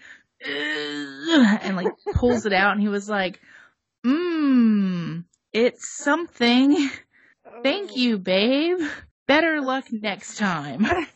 [0.46, 3.40] and like pulls it out and he was like,
[4.06, 6.90] "Mmm, It's something.
[7.46, 7.62] Oh.
[7.64, 8.80] Thank you, babe.
[9.28, 10.84] Better luck next time.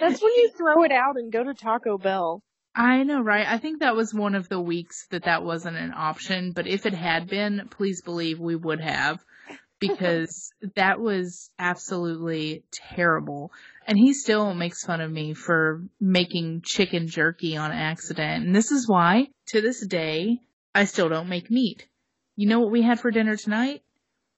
[0.00, 2.42] That's when you throw it out and go to Taco Bell.
[2.74, 3.46] I know, right?
[3.46, 6.86] I think that was one of the weeks that that wasn't an option, but if
[6.86, 9.18] it had been, please believe we would have
[9.80, 13.50] because that was absolutely terrible.
[13.86, 18.46] And he still makes fun of me for making chicken jerky on accident.
[18.46, 20.38] And this is why, to this day,
[20.74, 21.88] I still don't make meat.
[22.36, 23.82] You know what we had for dinner tonight?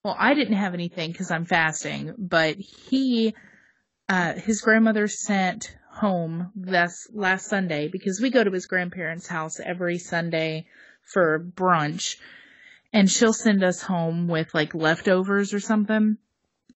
[0.05, 3.35] Well, I didn't have anything because I'm fasting, but he,
[4.09, 9.61] uh, his grandmother sent home last, last Sunday because we go to his grandparents' house
[9.61, 10.67] every Sunday
[11.05, 12.17] for brunch
[12.93, 16.19] and she'll send us home with like leftovers or something.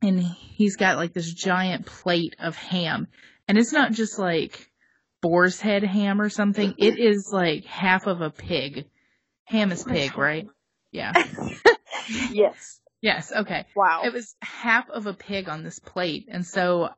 [0.03, 3.09] And he's got like this giant plate of ham.
[3.49, 4.71] And it's not just like
[5.21, 6.75] boar's head ham or something.
[6.79, 8.87] It is like half of a pig.
[9.45, 10.47] Ham is pig, right?
[10.91, 11.13] Yeah.
[12.31, 12.81] yes.
[13.01, 13.33] Yes.
[13.33, 13.65] Okay.
[13.75, 14.03] Wow.
[14.05, 16.27] It was half of a pig on this plate.
[16.31, 16.91] And so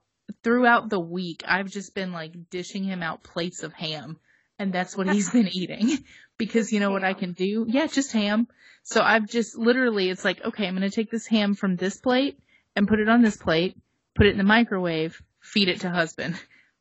[0.42, 4.18] throughout the week, I've just been like dishing him out plates of ham.
[4.58, 5.98] And that's what he's been eating.
[6.36, 7.64] because you know what I can do?
[7.68, 8.48] Yeah, just ham.
[8.82, 11.98] So I've just literally, it's like, okay, I'm going to take this ham from this
[11.98, 12.38] plate
[12.74, 13.76] and put it on this plate,
[14.16, 16.40] put it in the microwave, feed it to husband.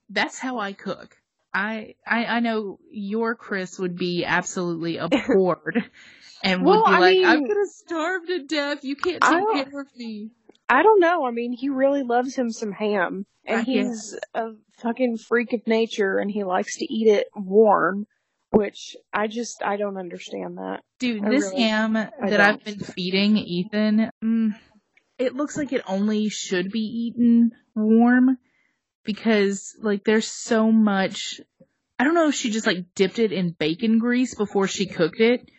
[0.10, 1.16] That's how I cook.
[1.54, 5.84] I, I, I know your Chris would be absolutely abhorred
[6.44, 8.84] and would Well, be I like, mean- I'm going to starve to death.
[8.84, 10.32] You can't take care of me.
[10.70, 11.26] I don't know.
[11.26, 13.26] I mean, he really loves him some ham.
[13.46, 14.50] And I he's a
[14.82, 18.06] fucking freak of nature and he likes to eat it warm,
[18.52, 20.82] which I just, I don't understand that.
[21.00, 22.42] Dude, I this really- ham that don't.
[22.42, 24.56] I've been feeding Ethan, mm,
[25.18, 28.38] it looks like it only should be eaten warm
[29.04, 31.40] because like there's so much
[32.00, 35.20] I don't know if she just like dipped it in bacon grease before she cooked
[35.20, 35.50] it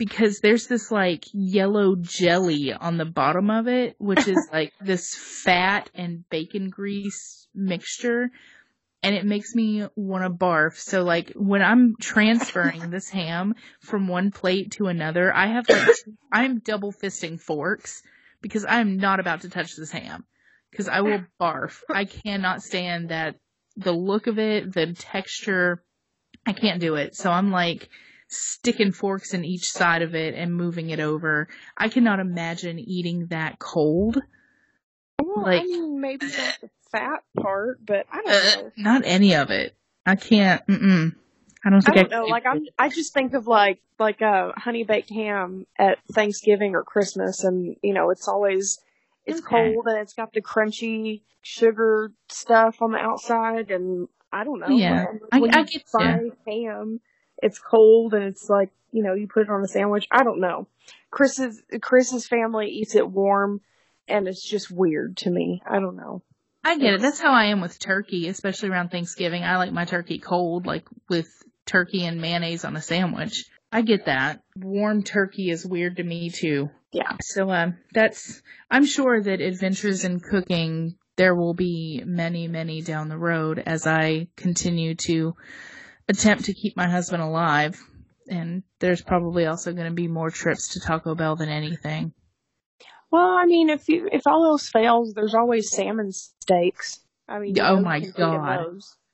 [0.00, 5.14] because there's this like yellow jelly on the bottom of it which is like this
[5.14, 8.30] fat and bacon grease mixture
[9.02, 10.74] and it makes me want to barf.
[10.74, 15.88] So like when I'm transferring this ham from one plate to another, I have like
[16.32, 18.02] I'm double fisting forks
[18.42, 20.26] because I'm not about to touch this ham
[20.70, 21.80] because I will barf.
[21.88, 23.36] I cannot stand that
[23.76, 25.82] the look of it, the texture.
[26.46, 27.14] I can't do it.
[27.14, 27.88] So I'm like
[28.30, 31.48] sticking forks in each side of it and moving it over.
[31.76, 34.18] I cannot imagine eating that cold.
[35.20, 38.72] Well, Like- I mean, maybe not the fat part, but I don't Uh, know.
[38.76, 39.74] not any of it.
[40.06, 40.64] I can't.
[40.66, 41.14] Mm-mm.
[41.64, 42.24] I don't think I, don't know.
[42.24, 46.82] Like I'm, I just think of like like a honey baked ham at Thanksgiving or
[46.84, 48.78] Christmas, and you know it's always
[49.26, 49.48] it's Okay.
[49.74, 54.68] cold and it's got the crunchy sugar stuff on the outside, and I don't know.
[54.70, 55.04] Yeah.
[55.32, 57.00] I- I get buy ham,
[57.42, 60.06] it's cold and it's like you know you put it on a sandwich.
[60.10, 60.66] I don't know.
[61.10, 63.60] Chris's Chris's family eats it warm,
[64.08, 65.62] and it's just weird to me.
[65.68, 66.22] I don't know.
[66.62, 67.00] I get it.
[67.00, 69.42] That's how I am with turkey, especially around Thanksgiving.
[69.42, 71.28] I like my turkey cold, like with
[71.64, 73.46] turkey and mayonnaise on a sandwich.
[73.72, 74.42] I get that.
[74.56, 76.70] Warm turkey is weird to me too.
[76.92, 77.16] Yeah.
[77.22, 83.08] So um that's I'm sure that adventures in cooking there will be many, many down
[83.08, 85.34] the road as I continue to
[86.10, 87.80] attempt to keep my husband alive.
[88.28, 92.12] And there's probably also going to be more trips to Taco Bell than anything.
[93.10, 97.00] Well, I mean, if you if all else fails, there's always salmon steaks.
[97.28, 98.66] I mean, Oh my you can get God.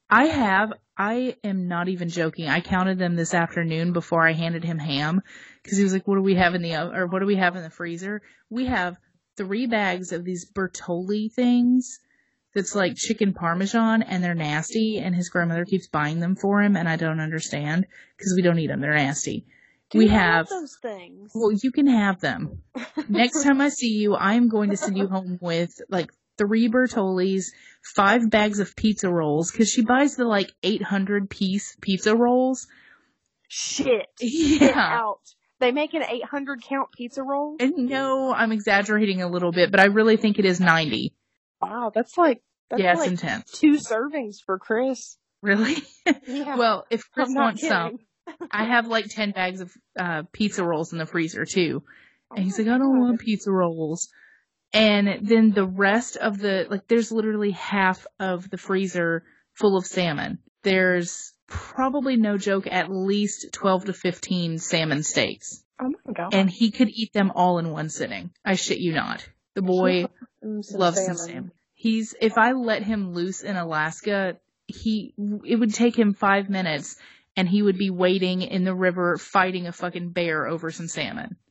[0.08, 2.48] I have, I am not even joking.
[2.48, 5.20] I counted them this afternoon before I handed him ham
[5.62, 7.56] because he was like, what do we have in the, or what do we have
[7.56, 8.22] in the freezer?
[8.48, 8.96] We have
[9.36, 11.98] three bags of these Bertolli things
[12.56, 16.74] that's like chicken parmesan and they're nasty and his grandmother keeps buying them for him
[16.74, 18.80] and I don't understand because we don't eat them.
[18.80, 19.46] They're nasty.
[19.90, 21.30] Do we you have, those things.
[21.34, 22.62] well, you can have them.
[23.08, 27.44] Next time I see you, I'm going to send you home with like three Bertollis,
[27.94, 32.66] five bags of pizza rolls, because she buys the like 800 piece pizza rolls.
[33.48, 34.06] Shit.
[34.18, 34.98] Get Yeah.
[35.00, 35.20] out.
[35.60, 37.56] They make an 800 count pizza roll.
[37.60, 41.14] And no, I'm exaggerating a little bit, but I really think it is 90.
[41.60, 43.50] Wow, that's like that's yeah, it's like intense.
[43.52, 45.16] two servings for Chris.
[45.42, 45.76] Really?
[46.26, 46.56] Yeah.
[46.56, 47.70] well, if Chris wants kidding.
[47.72, 47.98] some,
[48.50, 51.82] I have like 10 bags of uh, pizza rolls in the freezer too.
[52.34, 53.00] And he's Oh like, I don't God.
[53.00, 54.08] want pizza rolls.
[54.72, 59.22] And then the rest of the, like, there's literally half of the freezer
[59.54, 60.40] full of salmon.
[60.64, 65.62] There's probably no joke, at least 12 to 15 salmon steaks.
[65.80, 66.34] Oh my god.
[66.34, 68.30] And he could eat them all in one sitting.
[68.44, 69.28] I shit you not.
[69.54, 70.06] The boy
[70.46, 71.52] Mm, some loves some salmon.
[71.74, 76.96] He's, if I let him loose in Alaska, he, it would take him five minutes
[77.36, 81.36] and he would be waiting in the river fighting a fucking bear over some salmon.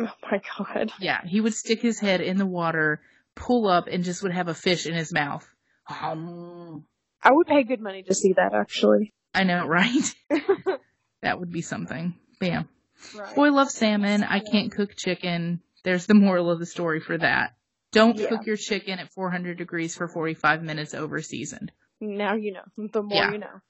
[0.00, 0.92] Oh my god.
[1.00, 3.00] Yeah, he would stick his head in the water,
[3.34, 5.44] pull up, and just would have a fish in his mouth.
[5.88, 6.84] Um,
[7.20, 9.12] I would pay good money to see that actually.
[9.34, 10.14] I know, right?
[11.22, 12.14] that would be something.
[12.38, 12.68] Bam.
[13.12, 13.34] Right.
[13.34, 14.22] Boy loves salmon.
[14.22, 15.62] I can't cook chicken.
[15.82, 17.54] There's the moral of the story for that.
[17.92, 18.28] Don't Yeah.
[18.28, 21.72] cook your chicken at 400 degrees for 45 minutes over seasoned.
[22.00, 22.64] Now you know.
[22.92, 23.32] The more Yeah.
[23.32, 23.60] you know.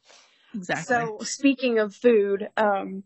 [0.55, 0.85] Exactly.
[0.85, 3.05] So speaking of food, um,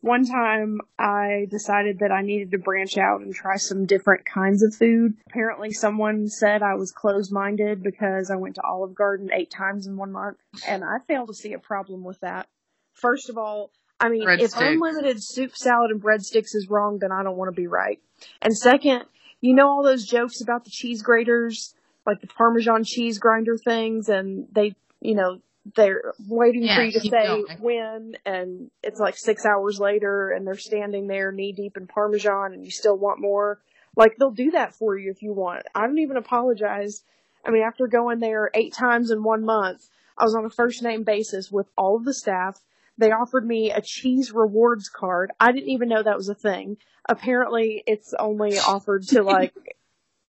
[0.00, 4.62] one time I decided that I needed to branch out and try some different kinds
[4.62, 5.14] of food.
[5.30, 9.86] Apparently someone said I was closed minded because I went to Olive Garden eight times
[9.86, 12.48] in one month, and I fail to see a problem with that.
[12.92, 13.70] First of all,
[14.00, 17.58] I mean, if unlimited soup, salad, and breadsticks is wrong, then I don't want to
[17.58, 17.98] be right.
[18.42, 19.04] And second,
[19.44, 21.74] you know all those jokes about the cheese graters,
[22.06, 25.38] like the Parmesan cheese grinder things, and they, you know,
[25.76, 27.58] they're waiting Yeah, for you to say going.
[27.60, 32.54] when, and it's like six hours later, and they're standing there knee deep in Parmesan,
[32.54, 33.60] and you still want more.
[33.94, 35.64] Like they'll do that for you if you want.
[35.74, 37.02] I don't even apologize.
[37.44, 40.82] I mean, after going there eight times in one month, I was on a first
[40.82, 42.58] name basis with all of the staff.
[42.98, 45.32] They offered me a cheese rewards card.
[45.40, 46.76] I didn't even know that was a thing.
[47.08, 49.52] Apparently, it's only offered to like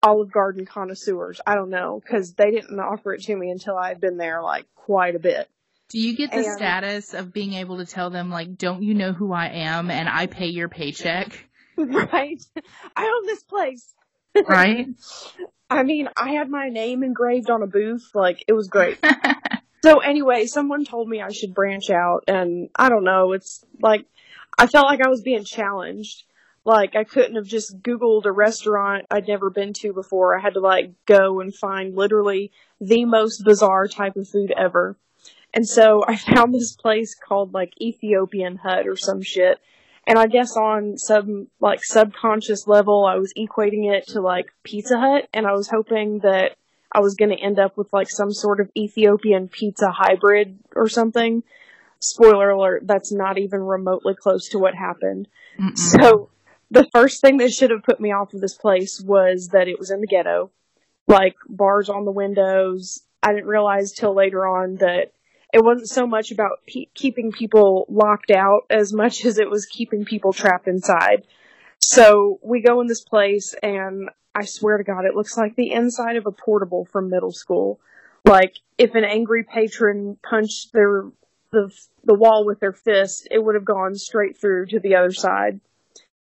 [0.03, 1.40] Olive Garden connoisseurs.
[1.47, 4.42] I don't know because they didn't offer it to me until I had been there
[4.42, 5.49] like quite a bit.
[5.88, 8.95] Do you get the and- status of being able to tell them, like, don't you
[8.95, 11.49] know who I am and I pay your paycheck?
[11.77, 12.42] right?
[12.97, 13.95] I own this place.
[14.49, 14.88] Right?
[15.71, 18.11] I mean, I had my name engraved on a booth.
[18.14, 18.99] Like it was great.
[19.83, 24.07] So anyway, someone told me I should branch out and I don't know, it's like
[24.59, 26.25] I felt like I was being challenged.
[26.65, 30.37] Like I couldn't have just googled a restaurant I'd never been to before.
[30.37, 34.97] I had to like go and find literally the most bizarre type of food ever.
[35.55, 39.59] And so I found this place called like Ethiopian Hut or some shit.
[40.09, 44.99] And I guess on some like subconscious level I was equating it to like Pizza
[44.99, 46.57] Hut and I was hoping that
[46.92, 50.88] I was going to end up with like some sort of Ethiopian pizza hybrid or
[50.88, 51.42] something.
[52.01, 55.29] Spoiler alert, that's not even remotely close to what happened.
[55.59, 55.77] Mm-mm.
[55.77, 56.31] So
[56.70, 59.79] the first thing that should have put me off of this place was that it
[59.79, 60.51] was in the ghetto.
[61.09, 63.03] Like bars on the windows.
[63.22, 65.12] I didn't realize till later on that
[65.53, 69.66] it wasn't so much about pe- keeping people locked out as much as it was
[69.66, 71.25] keeping people trapped inside.
[71.81, 75.73] So we go in this place and I swear to God, it looks like the
[75.73, 77.81] inside of a portable from middle school.
[78.25, 81.05] Like if an angry patron punched their
[81.53, 81.73] the
[82.05, 85.61] the wall with their fist, it would have gone straight through to the other side.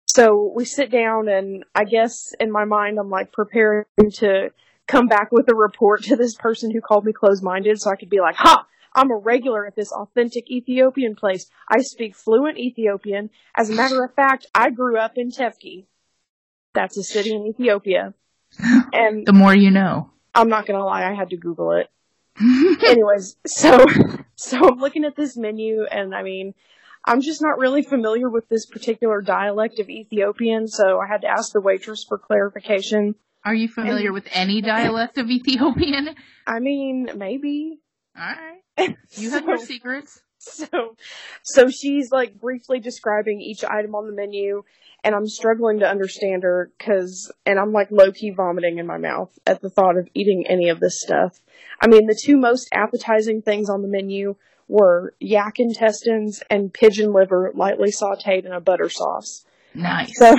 [0.08, 4.51] So we sit down and I guess in my mind I'm like preparing to
[4.88, 7.95] come back with a report to this person who called me closed minded so I
[7.95, 11.49] could be like, ha, I'm a regular at this authentic Ethiopian place.
[11.69, 13.29] I speak fluent Ethiopian.
[13.55, 15.86] As a matter of fact, I grew up in Tefki.
[16.73, 18.13] That's a city in Ethiopia.
[18.93, 20.12] And The more you know.
[20.34, 21.89] I'm not gonna lie, I had to Google it.
[22.86, 23.86] Anyways, so
[24.36, 26.53] so I'm looking at this menu and I mean
[27.05, 31.27] I'm just not really familiar with this particular dialect of Ethiopian, so I had to
[31.27, 33.15] ask the waitress for clarification.
[33.43, 36.15] Are you familiar with any dialect of Ethiopian?
[36.47, 37.79] I mean, maybe.
[38.17, 38.64] Alright.
[39.17, 40.21] You have your So- secrets.
[40.38, 40.95] so
[41.43, 44.61] so she's like briefly describing each item on the menu
[45.03, 48.97] and I'm struggling to understand her cuz and I'm like low key vomiting in my
[48.99, 51.39] mouth at the thought of eating any of this stuff.
[51.81, 54.35] I mean, the two most appetizing things on the menu
[54.67, 59.45] were yak intestines and pigeon liver lightly sautéed in a butter sauce.
[59.73, 60.11] Nice.
[60.17, 60.35] So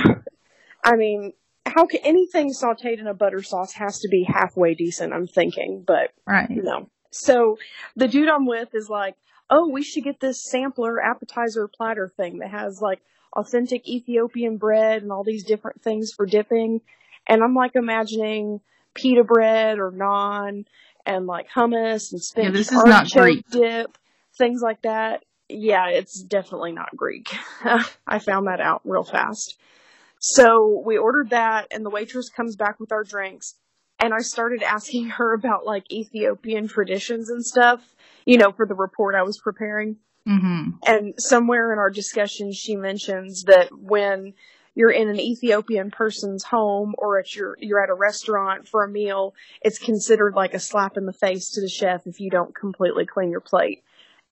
[0.85, 1.33] I mean,
[1.65, 5.83] how can anything sautéed in a butter sauce has to be halfway decent, I'm thinking,
[5.85, 6.49] but right.
[6.49, 6.89] no.
[7.17, 7.57] So
[7.95, 9.15] the dude I'm with is like,
[9.49, 12.99] oh, we should get this sampler appetizer platter thing that has like
[13.33, 16.81] authentic Ethiopian bread and all these different things for dipping.
[17.27, 18.61] And I'm like imagining
[18.93, 20.65] pita bread or naan
[21.05, 23.45] and like hummus and spinach this is not Greek.
[23.49, 23.97] dip,
[24.37, 25.23] things like that.
[25.49, 27.29] Yeah, it's definitely not Greek.
[28.07, 29.57] I found that out real fast.
[30.19, 33.55] So we ordered that and the waitress comes back with our drinks
[33.99, 37.81] and I started asking her about like Ethiopian traditions and stuff,
[38.25, 39.97] you know, for the report I was preparing.
[40.27, 40.71] Mm-hmm.
[40.85, 44.33] And somewhere in our discussion, she mentions that when
[44.75, 48.89] you're in an Ethiopian person's home or at your you're at a restaurant for a
[48.89, 52.53] meal, it's considered like a slap in the face to the chef if you don't
[52.53, 53.83] completely clean your plate.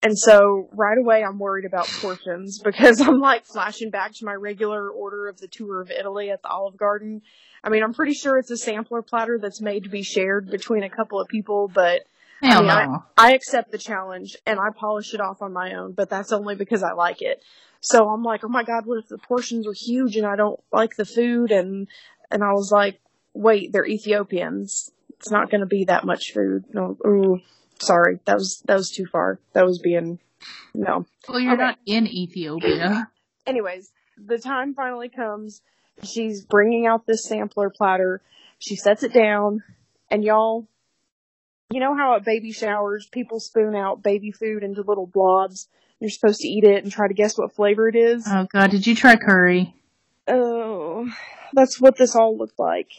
[0.04, 4.34] And so right away I'm worried about portions because I'm like flashing back to my
[4.34, 7.24] regular order of the tour of Italy at the Olive Garden.
[7.66, 10.84] I mean, I'm pretty sure it's a sampler platter that's made to be shared between
[10.84, 12.02] a couple of people, but
[12.42, 13.04] Hell mean, no.
[13.18, 16.56] I accept the challenge and I polish it off on my own, but that's only
[16.56, 17.42] because I like it.
[17.80, 20.60] So I'm like, oh my god, what if the portions are huge and I don't
[20.72, 21.52] like the food?
[21.52, 21.88] And
[22.30, 23.00] and I was like,
[23.34, 24.92] wait, they're Ethiopians.
[25.18, 26.66] It's not going to be that much food.
[26.74, 27.40] No, ooh,
[27.80, 29.40] sorry, that was that was too far.
[29.54, 30.20] That was being
[30.74, 31.06] no.
[31.28, 31.62] well, you're okay.
[31.62, 33.10] not in Ethiopia.
[33.48, 35.62] Anyways, the time finally comes.
[36.04, 38.22] She's bringing out this sampler platter.
[38.60, 39.64] She sets it down,
[40.10, 40.68] and y'all,
[41.72, 45.68] you know how at baby showers people spoon out baby food into little blobs.
[46.00, 48.26] You're supposed to eat it and try to guess what flavor it is.
[48.28, 49.74] Oh god, did you try curry?
[50.28, 51.10] Oh,
[51.54, 52.90] that's what this all looked like.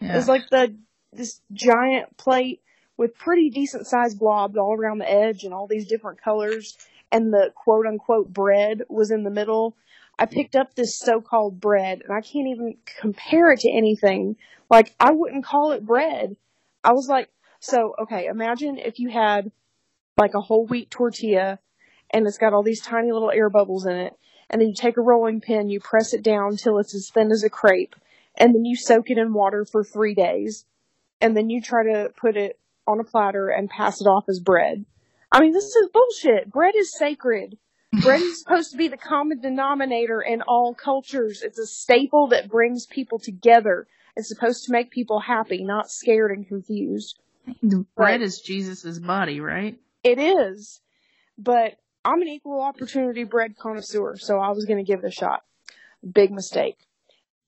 [0.00, 0.16] It Yeah.
[0.16, 0.74] was like the
[1.12, 2.62] this giant plate
[2.96, 6.76] with pretty decent sized blobs all around the edge and all these different colors,
[7.10, 9.76] and the quote unquote bread was in the middle.
[10.18, 14.36] I picked up this so called bread, and I can't even compare it to anything.
[14.70, 16.36] Like I wouldn't call it bread.
[16.84, 17.28] I was like,
[17.60, 19.50] so okay, imagine if you had
[20.16, 21.58] like a whole wheat tortilla,
[22.10, 24.12] and it's got all these tiny little air bubbles in it,
[24.50, 27.30] and then you take a rolling pin, you press it down till it's as thin
[27.32, 27.96] as a crepe,
[28.36, 30.66] and then you soak it in water for three days,
[31.20, 34.40] and then you try to put it on a platter and pass it off as
[34.40, 34.84] bread.
[35.30, 36.50] I mean, this is bullshit.
[36.50, 37.56] Bread is sacred.
[37.92, 41.42] Bread is supposed to be the common denominator in all cultures.
[41.42, 43.86] It's a staple that brings people together.
[44.16, 47.18] It's supposed to make people happy, not scared and confused.
[47.62, 48.22] The bread Right.
[48.22, 49.78] is Jesus' body, right?
[50.02, 50.80] It is,
[51.36, 55.44] but I'm an equal opportunity bread connoisseur, so I was gonna give it a shot.
[56.12, 56.78] Big mistake.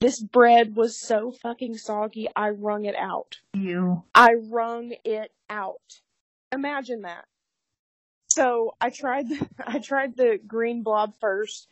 [0.01, 3.39] This bread was so fucking soggy, I wrung it out.
[3.55, 4.05] You.
[4.15, 6.01] I wrung it out.
[6.53, 7.27] Imagine that.
[8.35, 11.69] So I tried the, I tried the green blob first,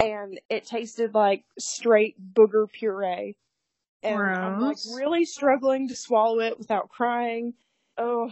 [0.00, 3.36] and it tasted like straight booger puree.
[4.02, 7.54] And I'm like really struggling to swallow it without crying.
[7.96, 8.30] Oh,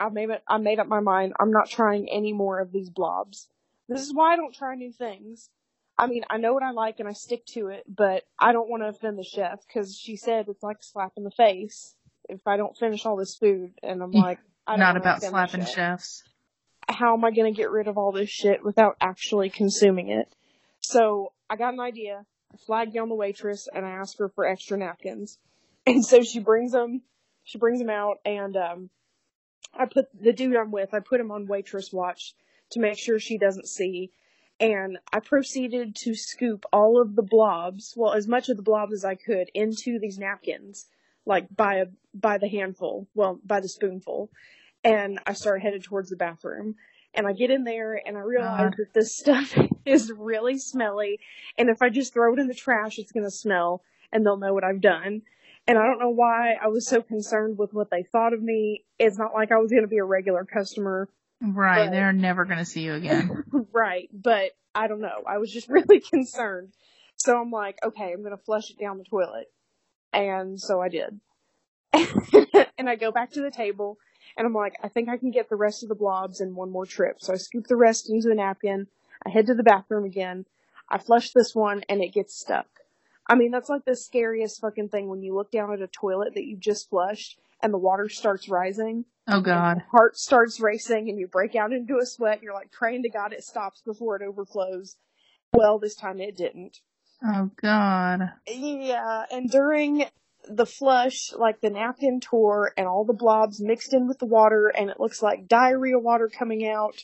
[0.00, 0.42] I made it.
[0.48, 1.34] I made up my mind.
[1.38, 3.48] I'm not trying any more of these blobs.
[3.88, 5.50] This is why I don't try new things.
[5.98, 8.70] I mean, I know what I like and I stick to it, but I don't
[8.70, 11.94] want to offend the chef because she said it's like a slap in the face
[12.28, 13.72] if I don't finish all this food.
[13.82, 15.74] And I'm like, I don't Not about slapping chef.
[15.74, 16.22] chefs.
[16.88, 20.34] How am I going to get rid of all this shit without actually consuming it?
[20.80, 22.24] So I got an idea.
[22.52, 25.38] I flagged down the waitress and I asked her for extra napkins.
[25.86, 27.00] And so she brings them,
[27.44, 28.90] she brings them out and, um,
[29.72, 32.34] I put the dude I'm with, I put him on waitress watch
[32.72, 34.10] to make sure she doesn't see.
[34.60, 38.92] And I proceeded to scoop all of the blobs, well, as much of the blobs
[38.92, 40.86] as I could into these napkins,
[41.24, 44.30] like by a, by the handful, well, by the spoonful.
[44.84, 46.76] And I start headed towards the bathroom.
[47.14, 48.74] And I get in there and I realize God.
[48.78, 49.54] that this stuff
[49.84, 51.20] is really smelly.
[51.56, 54.54] And if I just throw it in the trash, it's gonna smell and they'll know
[54.54, 55.22] what I've done.
[55.66, 58.84] And I don't know why I was so concerned with what they thought of me.
[58.98, 61.08] It's not like I was gonna be a regular customer.
[61.40, 61.86] Right.
[61.86, 63.44] But- They're never going to see you again.
[63.72, 64.08] right.
[64.12, 65.22] But I don't know.
[65.26, 66.72] I was just really concerned.
[67.16, 69.46] So I'm like, okay, I'm gonna flush it down the toilet.
[70.12, 71.20] And so I did.
[72.78, 73.98] and I go back to the table
[74.38, 76.70] and I'm like, I think I can get the rest of the blobs in one
[76.70, 77.16] more trip.
[77.18, 78.86] So I scoop the rest into the napkin.
[79.26, 80.46] I head to the bathroom again.
[80.88, 82.68] I flush this one and it gets stuck.
[83.26, 86.34] I mean, that's like the scariest fucking thing when you look down at a toilet
[86.34, 89.04] that you've just flushed and the water starts rising.
[89.26, 89.82] Oh god.
[89.90, 92.40] Heart starts racing and you break out into a sweat.
[92.40, 94.96] You're like praying to God it stops before it overflows.
[95.52, 96.78] Well, this time it didn't.
[97.26, 98.30] Oh god.
[98.46, 100.06] Yeah, and during
[100.48, 104.68] the flush, like the napkin tore and all the blobs mixed in with the water
[104.76, 106.96] and it looks like diarrhea water coming out.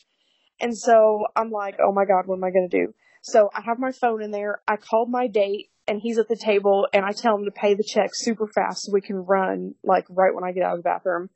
[0.61, 2.95] And so I'm like, oh my god, what am I gonna do?
[3.23, 4.61] So I have my phone in there.
[4.69, 7.75] I called my date and he's at the table and I tell him to pay
[7.75, 10.79] the check super fast so we can run like right when I get out of
[10.79, 11.31] the bathroom.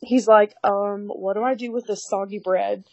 [0.00, 2.84] He's like, um, what do I do with this soggy bread?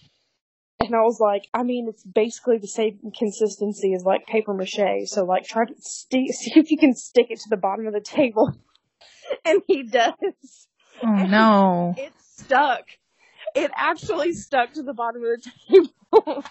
[0.79, 5.07] And I was like, I mean, it's basically the same consistency as like paper mache.
[5.07, 7.93] So like, try to sti see if you can stick it to the bottom of
[7.93, 8.53] the table.
[9.45, 10.67] and he does.
[11.01, 11.95] Oh no.
[11.97, 12.83] It stuck.
[13.55, 16.43] It actually stuck to the bottom of the table.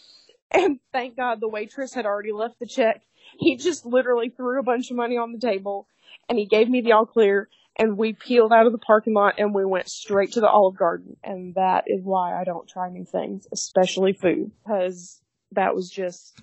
[0.50, 3.02] and thank God the waitress had already left the check.
[3.38, 5.88] He just literally threw a bunch of money on the table
[6.28, 7.48] and he gave me the all clear
[7.78, 10.76] and we peeled out of the parking lot and we went straight to the Olive
[10.76, 11.16] Garden.
[11.22, 15.20] And that is why I don't try new things, especially food, because
[15.52, 16.40] that was just,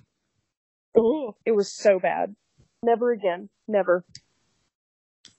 [0.96, 2.34] oh, it was so bad.
[2.82, 3.48] Never again.
[3.68, 4.04] Never.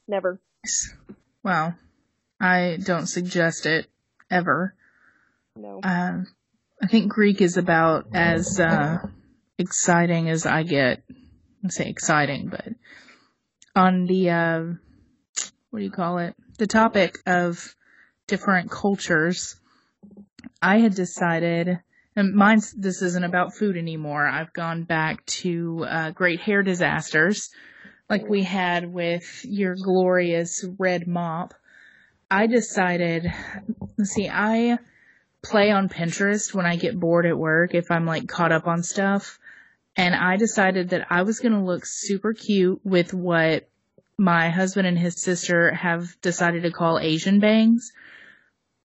[0.08, 0.40] Never.
[1.44, 1.76] Well,
[2.40, 3.88] I don't suggest it
[4.30, 4.76] ever.
[5.56, 5.82] No.
[5.84, 6.28] Um,
[6.82, 9.00] I think Greek is about as uh,
[9.58, 11.04] exciting as I get.
[11.64, 12.70] I say exciting, but
[13.76, 14.64] on the uh,
[15.72, 16.36] what do you call it?
[16.58, 17.76] The topic of
[18.28, 19.56] different cultures,
[20.62, 21.80] I had decided,
[22.16, 24.28] and mine's, this isn't about food anymore.
[24.28, 27.50] I've gone back to uh, great hair disasters
[28.10, 31.54] like we had with your glorious red mop.
[32.30, 33.32] I decided,
[34.04, 34.78] see, I
[35.42, 38.84] play on Pinterest when I get bored at work if I'm like caught up on
[38.84, 39.40] stuff.
[39.96, 43.70] And I decided that I was going to look super cute with what
[44.18, 47.92] my husband and his sister have decided to call Asian bangs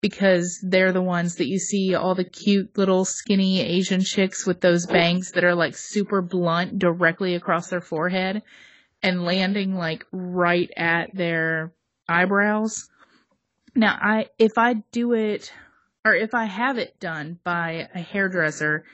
[0.01, 4.61] because they're the ones that you see all the cute little skinny Asian chicks with
[4.61, 8.43] those bangs that are like super blunt directly across their forehead
[9.03, 11.73] and landing like right at their
[12.09, 12.89] eyebrows.
[13.75, 15.53] Now I, if I do it,
[16.05, 18.85] or if I have it done by a hairdresser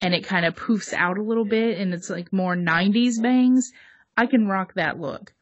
[0.00, 3.70] and it kind of poofs out a little bit and it's like more 90s bangs,
[4.16, 5.32] I can rock that look.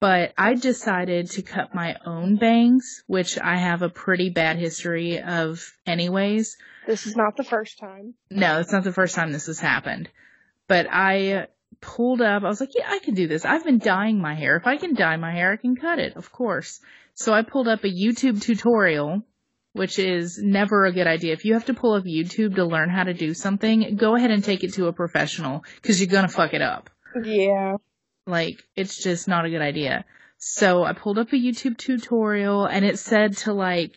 [0.00, 5.20] But I decided to cut my own bangs, which I have a pretty bad history
[5.20, 6.56] of anyways.
[6.88, 8.14] This is not the first time.
[8.28, 10.08] No, it's not the first time this has happened.
[10.66, 11.46] But I
[11.80, 13.44] pulled up, I was like, yeah, I can do this.
[13.44, 14.56] I've been dyeing my hair.
[14.56, 16.80] If I can dye my hair, I can cut it, of course.
[17.14, 19.22] So I pulled up a YouTube tutorial
[19.76, 21.34] which is never a good idea.
[21.34, 24.30] If you have to pull up YouTube to learn how to do something, go ahead
[24.30, 26.88] and take it to a professional because you're gonna fuck it up.
[27.22, 27.76] Yeah.
[28.26, 30.04] Like, it's just not a good idea.
[30.38, 33.96] So I pulled up a YouTube tutorial and it said to like,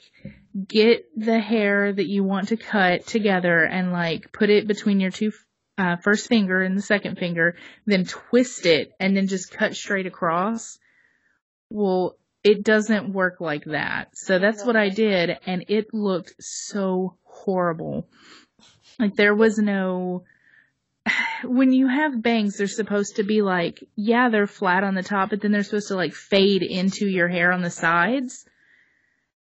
[0.67, 5.11] get the hair that you want to cut together and like put it between your
[5.11, 5.31] two
[5.77, 7.55] uh, first finger and the second finger,
[7.85, 10.77] then twist it and then just cut straight across.
[11.69, 14.17] Well, it doesn't work like that.
[14.17, 18.07] So that's what I did and it looked so horrible.
[18.97, 20.23] Like there was no
[21.43, 25.29] when you have bangs, they're supposed to be like, yeah, they're flat on the top,
[25.29, 28.45] but then they're supposed to like fade into your hair on the sides.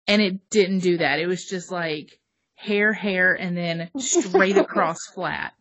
[0.07, 1.21] And it didn't do that.
[1.21, 2.19] It was just like
[2.55, 5.53] hair, hair, and then straight across flat.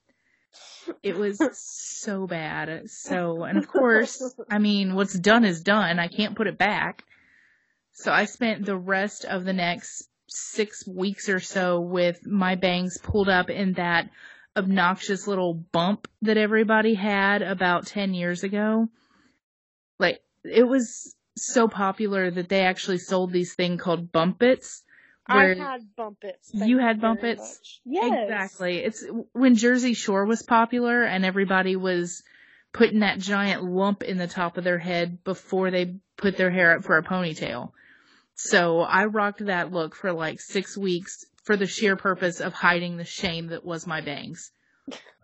[1.04, 2.90] It was so bad.
[2.90, 6.00] So, and of course, I mean, what's done is done.
[6.00, 7.04] I can't put it back.
[7.92, 12.98] So I spent the rest of the next six weeks or so with my bangs
[12.98, 14.10] pulled up in that
[14.58, 18.90] obnoxious little bump that everybody had about 10 years ago.
[20.00, 24.84] Like, it was so popular that they actually sold these thing called bumpits.
[25.28, 26.52] I had bumpits.
[26.54, 27.82] You had bumpits?
[27.86, 28.24] Yes.
[28.24, 28.78] Exactly.
[28.78, 32.24] It's when Jersey Shore was popular and everybody was
[32.74, 36.78] putting that giant lump in the top of their head before they put their hair
[36.78, 37.72] up for a ponytail.
[38.36, 42.98] So I rocked that look for like six weeks for the sheer purpose of hiding
[42.98, 44.52] the shame that was my bangs.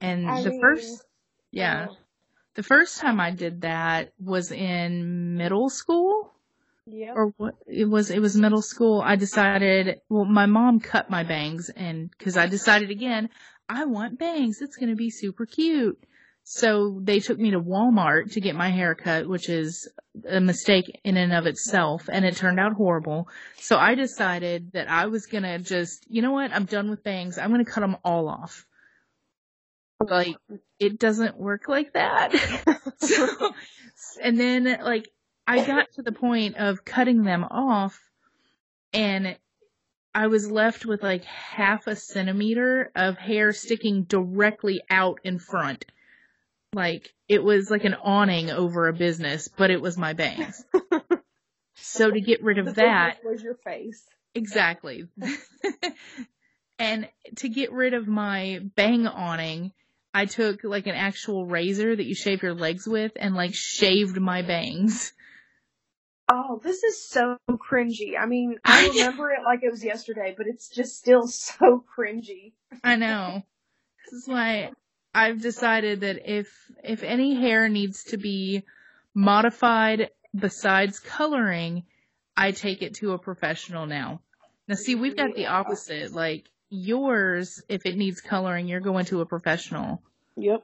[0.00, 1.04] and I the mean, first,
[1.52, 1.94] yeah, uh,
[2.54, 6.32] the first time I did that was in middle school
[6.86, 7.12] Yeah.
[7.14, 11.22] or what it was it was middle school i decided well my mom cut my
[11.22, 13.28] bangs and because i decided again
[13.68, 15.98] i want bangs it's going to be super cute
[16.50, 19.86] so they took me to walmart to get my hair cut which is
[20.26, 23.28] a mistake in and of itself and it turned out horrible.
[23.58, 26.50] So i decided that i was to just you know what?
[26.50, 27.36] I'm done with bangs.
[27.36, 28.64] I'm to cut them all off.
[30.00, 30.36] Like
[30.78, 32.32] it doesn't work like that.
[33.00, 33.52] So,
[34.20, 35.08] and then like
[35.46, 38.00] I got to the point of cutting them off
[38.92, 39.36] and
[40.12, 45.84] I was left with like half a centimeter of hair sticking directly out in front.
[46.74, 50.64] Like it was like an awning over a business, but it was my bangs.
[51.76, 54.04] so to get rid of that, was your face.
[54.34, 55.08] Exactly.
[56.78, 59.72] and to get rid of my bang awning,
[60.12, 64.20] I took like an actual razor that you shave your legs with and like shaved
[64.20, 65.12] my bangs.
[66.30, 68.18] Oh, this is so cringy.
[68.20, 72.52] I mean, I remember it like it was yesterday, but it's just still so cringy.
[72.84, 73.42] I know.
[74.04, 74.72] This is why
[75.14, 76.48] I've decided that if
[76.84, 78.64] if any hair needs to be
[79.14, 81.84] modified besides coloring,
[82.36, 84.20] I take it to a professional now.
[84.68, 86.12] Now see, we've got the opposite.
[86.12, 90.02] Like yours, if it needs coloring, you're going to a professional.
[90.36, 90.62] Yep.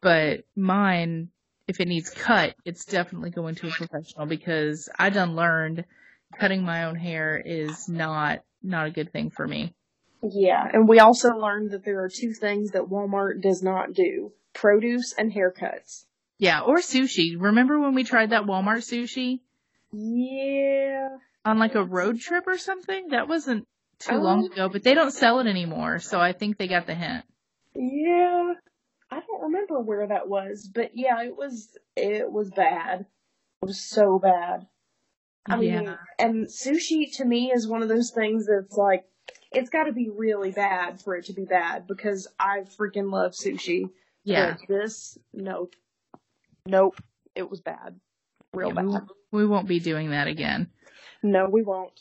[0.00, 1.30] but mine,
[1.66, 5.84] if it needs cut, it's definitely going to a professional because I done learned
[6.38, 9.74] cutting my own hair is not not a good thing for me.
[10.22, 14.32] Yeah, and we also learned that there are two things that Walmart does not do:
[14.54, 16.06] produce and haircuts.
[16.38, 17.34] Yeah, or sushi.
[17.38, 19.40] Remember when we tried that Walmart sushi
[19.92, 21.08] Yeah.
[21.44, 23.08] on like a road trip or something?
[23.08, 23.66] That wasn't
[23.98, 24.52] too long Oh.
[24.52, 27.24] ago, but they don't sell it anymore, so I think they got the hint.
[27.74, 28.54] Yeah.
[29.10, 33.00] I don't remember where that was, but yeah, it was it was bad.
[33.62, 34.66] It was so bad.
[35.46, 35.96] I mean, Yeah.
[36.18, 39.04] and sushi to me is one of those things that's like,
[39.56, 43.32] it's got to be really bad for it to be bad because I freaking love
[43.32, 43.90] sushi.
[44.22, 44.56] Yeah.
[44.58, 45.74] But this, nope,
[46.66, 47.00] nope,
[47.34, 47.98] it was bad,
[48.52, 49.02] real Yeah, we, bad.
[49.32, 50.68] we won't be doing that again.
[51.22, 51.98] No, we won't.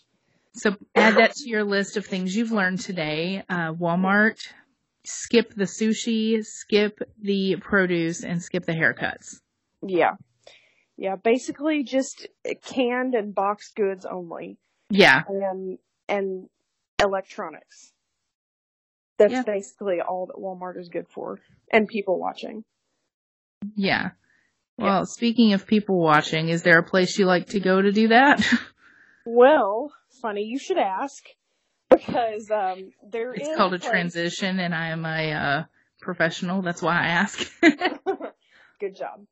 [0.53, 3.43] So add that to your list of things you've learned today.
[3.49, 4.37] Uh, Walmart,
[5.05, 9.39] skip the sushi, skip the produce, and skip the haircuts.
[9.85, 10.15] Yeah,
[10.97, 12.27] yeah, basically just
[12.63, 14.57] canned and boxed goods only,
[14.89, 15.23] Yeah.
[15.27, 15.77] and
[16.07, 16.49] and
[17.01, 17.91] electronics.
[19.17, 19.43] That's Yeah.
[19.43, 21.39] basically all that Walmart is good for,
[21.71, 22.63] and people watching.
[23.75, 24.11] Yeah.
[24.77, 28.09] Well, speaking of people watching, is there a place you like to go to do
[28.09, 28.41] that?
[29.27, 29.91] Well,
[30.21, 31.23] funny you should ask,
[31.89, 35.63] because um, there is it's called a place- transition, and I am a uh,
[35.99, 36.61] professional.
[36.61, 37.51] That's why I ask.
[38.79, 39.25] Good job.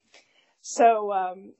[0.61, 1.53] So, um,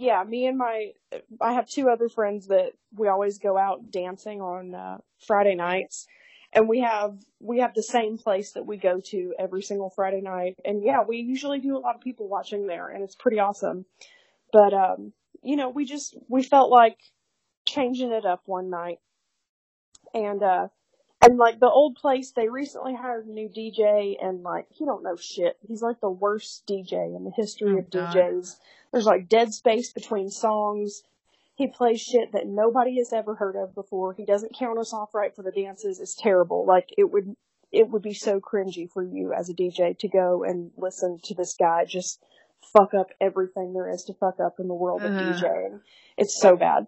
[0.00, 0.92] yeah, me and my,
[1.40, 6.06] I have two other friends that we always go out dancing on uh, Friday nights,
[6.52, 10.20] and we have we have the same place that we go to every single Friday
[10.20, 13.38] night, and yeah, we usually do a lot of people watching there, and it's pretty
[13.38, 13.84] awesome.
[14.52, 16.98] But um, you know, we just we felt like
[17.66, 18.98] changing it up one night,
[20.14, 20.68] and uh,
[21.20, 25.02] and like the old place, they recently hired a new DJ, and like he don't
[25.02, 25.56] know shit.
[25.66, 28.14] He's like the worst DJ in the history Oh, of God.
[28.14, 28.56] DJs.
[28.92, 31.02] There's like dead space between songs.
[31.54, 34.14] He plays shit that nobody has ever heard of before.
[34.14, 36.00] He doesn't count us off right for the dances.
[36.00, 36.64] It's terrible.
[36.66, 37.34] Like it would,
[37.72, 41.34] it would be so cringy for you as a DJ to go and listen to
[41.34, 42.22] this guy just
[42.72, 45.32] fuck up everything there is to fuck up in the world of mm-hmm.
[45.32, 45.42] Ugh.
[45.42, 45.80] DJing.
[46.16, 46.86] It's so bad.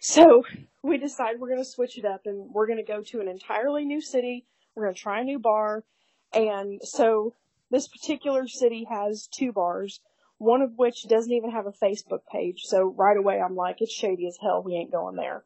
[0.00, 0.44] So
[0.82, 3.28] we decide we're going to switch it up and we're going to go to an
[3.28, 4.44] entirely new city.
[4.74, 5.84] We're going to try a new bar.
[6.32, 7.34] And so
[7.70, 10.00] this particular city has two bars,
[10.44, 12.62] one of which doesn't even have a Facebook page.
[12.64, 14.62] So right away I'm like, it's shady as hell.
[14.62, 15.44] We ain't going there.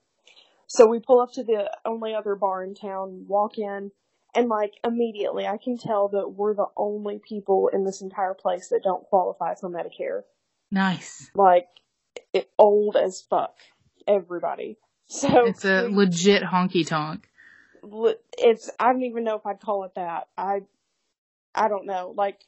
[0.67, 3.91] So we pull up to the only other bar in town, walk in,
[4.35, 8.69] and like immediately I can tell that we're the only people in this entire place
[8.69, 10.23] that don't qualify for Medicare.
[10.71, 11.31] nice.
[11.35, 11.69] Like,
[12.35, 13.57] it, old as fuck.
[14.07, 14.77] Everybody.
[15.07, 17.29] So It's a we- legit honky tonk.
[18.37, 20.29] it's I don't even know if I'd call it that.
[20.37, 20.63] I
[21.55, 22.13] I don't know.
[22.15, 22.41] Like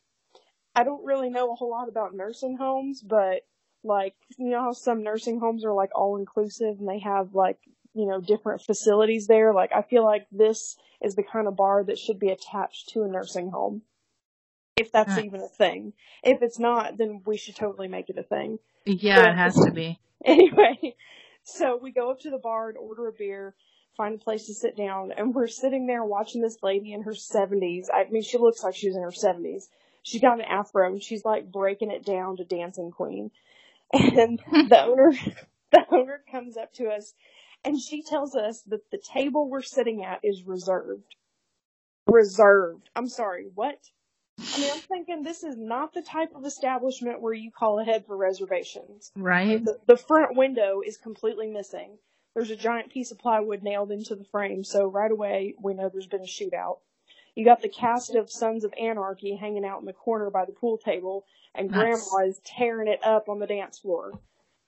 [0.74, 3.42] I don't really know a whole lot about nursing homes, but
[3.82, 7.58] like you know how some nursing homes are like all inclusive and they have like
[7.94, 9.52] you know different facilities there.
[9.52, 13.02] Like I feel like this is the kind of bar that should be attached to
[13.02, 13.82] a nursing home.
[14.76, 15.92] If that's even a thing.
[16.22, 18.58] If it's not, then we should totally make it a thing.
[18.86, 19.98] Yeah, it has to be.
[20.22, 20.94] Anyway,
[21.42, 23.54] so we go up to the bar and order a beer,
[23.96, 27.12] find a place to sit down, and we're sitting there watching this lady in her
[27.12, 27.86] 70s.
[27.90, 29.68] I mean, she looks like she's in her 70s.
[30.02, 33.30] She's got an afro and she's like breaking it down to Dancing Queen.
[33.92, 35.12] And the owner,
[35.72, 37.12] the owner comes up to us
[37.64, 41.14] and she tells us that the table we're sitting at is reserved.
[42.06, 42.88] Reserved.
[42.96, 43.78] I'm sorry, what?
[44.38, 48.06] I mean, I'm thinking this is not the type of establishment where you call ahead
[48.06, 49.12] for reservations.
[49.14, 49.62] Right?
[49.62, 51.98] The, the front window is completely missing.
[52.34, 55.90] There's a giant piece of plywood nailed into the frame, so right away we know
[55.92, 56.78] there's been a shootout.
[57.40, 60.52] You got the cast of Sons of Anarchy hanging out in the corner by the
[60.52, 61.24] pool table,
[61.54, 62.06] and Nice.
[62.10, 64.12] Grandma is tearing it up on the dance floor.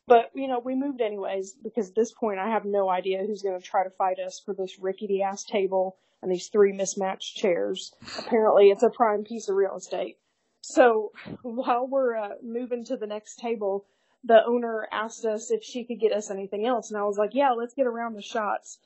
[0.07, 3.43] But, you know, we moved anyways, because at this point I have no idea who's
[3.43, 7.37] going to try to fight us for this rickety ass table and these three mismatched
[7.37, 7.93] chairs.
[8.19, 10.17] Apparently it's a prime piece of real estate.
[10.63, 11.13] So
[11.43, 13.85] while we're uh, moving to the next table,
[14.25, 17.35] the owner asked us if she could get us anything else, and I was like,
[17.35, 18.79] "Yeah, let's get around the shots."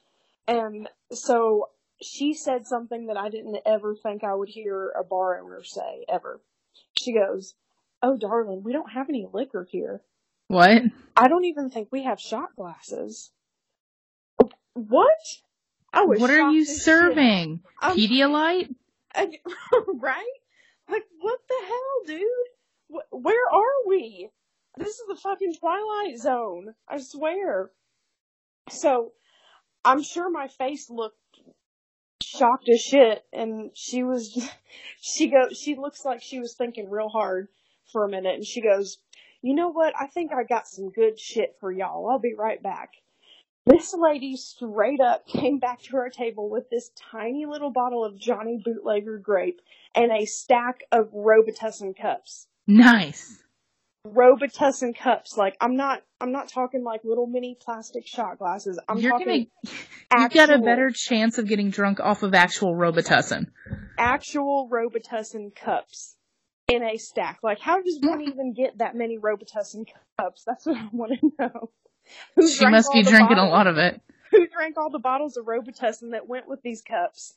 [0.48, 1.68] And so
[2.02, 6.04] she said something that I didn't ever think I would hear a bar owner say
[6.08, 6.40] ever.
[6.98, 7.54] She goes,
[8.02, 10.02] "Oh, darling, we don't have any liquor here.
[10.48, 10.82] What?
[11.16, 13.32] I don't even think we have shot glasses."
[14.74, 15.08] What?
[15.92, 16.20] I was.
[16.20, 16.76] What are you shit.
[16.76, 17.60] serving?
[17.80, 18.74] I'm- Pedialyte?
[19.14, 19.40] I-
[19.94, 20.38] right?
[20.88, 22.28] Like, what the hell, dude?
[22.88, 24.28] Wh- where are we?
[24.76, 26.74] This is the fucking Twilight Zone.
[26.86, 27.70] I swear.
[28.68, 29.12] So,
[29.84, 31.18] I'm sure my face looked
[32.26, 34.36] shocked as shit, and she was,
[35.00, 37.48] she go, she looks like she was thinking real hard
[37.92, 38.98] for a minute, and she goes,
[39.42, 39.94] you know what?
[39.98, 42.08] I think I got some good shit for y'all.
[42.10, 42.94] I'll be right back.
[43.64, 48.18] This lady straight up came back to our table with this tiny little bottle of
[48.18, 49.60] Johnny Bootlegger grape
[49.94, 52.48] and a stack of Robitussin cups.
[52.66, 53.42] Nice.
[54.14, 55.36] Robitussin cups.
[55.36, 58.78] Like I'm not I'm not talking like little mini plastic shot glasses.
[58.88, 62.74] I'm You're talking gonna, you got a better chance of getting drunk off of actual
[62.74, 63.46] Robitussin.
[63.98, 66.16] actual Robitussin cups
[66.68, 67.40] in a stack.
[67.42, 69.86] Like how does one even get that many Robitussin
[70.18, 70.44] cups?
[70.46, 71.70] That's what I want to know.
[72.36, 74.00] Who She must be drinking a lot of it.
[74.30, 77.34] Who drank all the bottles of Robitussin that went with these cups?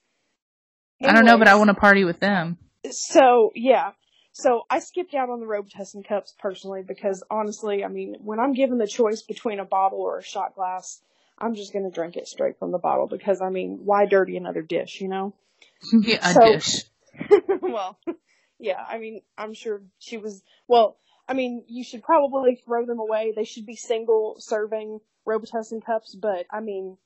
[1.02, 2.58] I don't know, but I want to party with them.
[2.92, 3.92] So yeah,
[4.40, 8.54] so I skipped out on the Robitussin cups personally because honestly, I mean, when I'm
[8.54, 11.02] given the choice between a bottle or a shot glass,
[11.38, 14.62] I'm just gonna drink it straight from the bottle because I mean, why dirty another
[14.62, 15.34] dish, you know?
[15.94, 16.84] Yeah, a So- dish.
[17.62, 17.98] well,
[18.60, 23.00] yeah, I mean, I'm sure she was, well, I mean, you should probably throw them
[23.00, 23.34] away.
[23.36, 26.98] They should be single serving Robitussin cups, but I mean,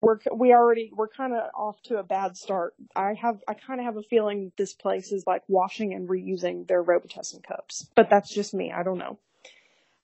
[0.00, 2.74] we're, we already, we're kind of off to a bad start.
[2.94, 6.66] I have, I kind of have a feeling this place is like washing and reusing
[6.66, 8.72] their Robitussin cups, but that's just me.
[8.72, 9.18] I don't know.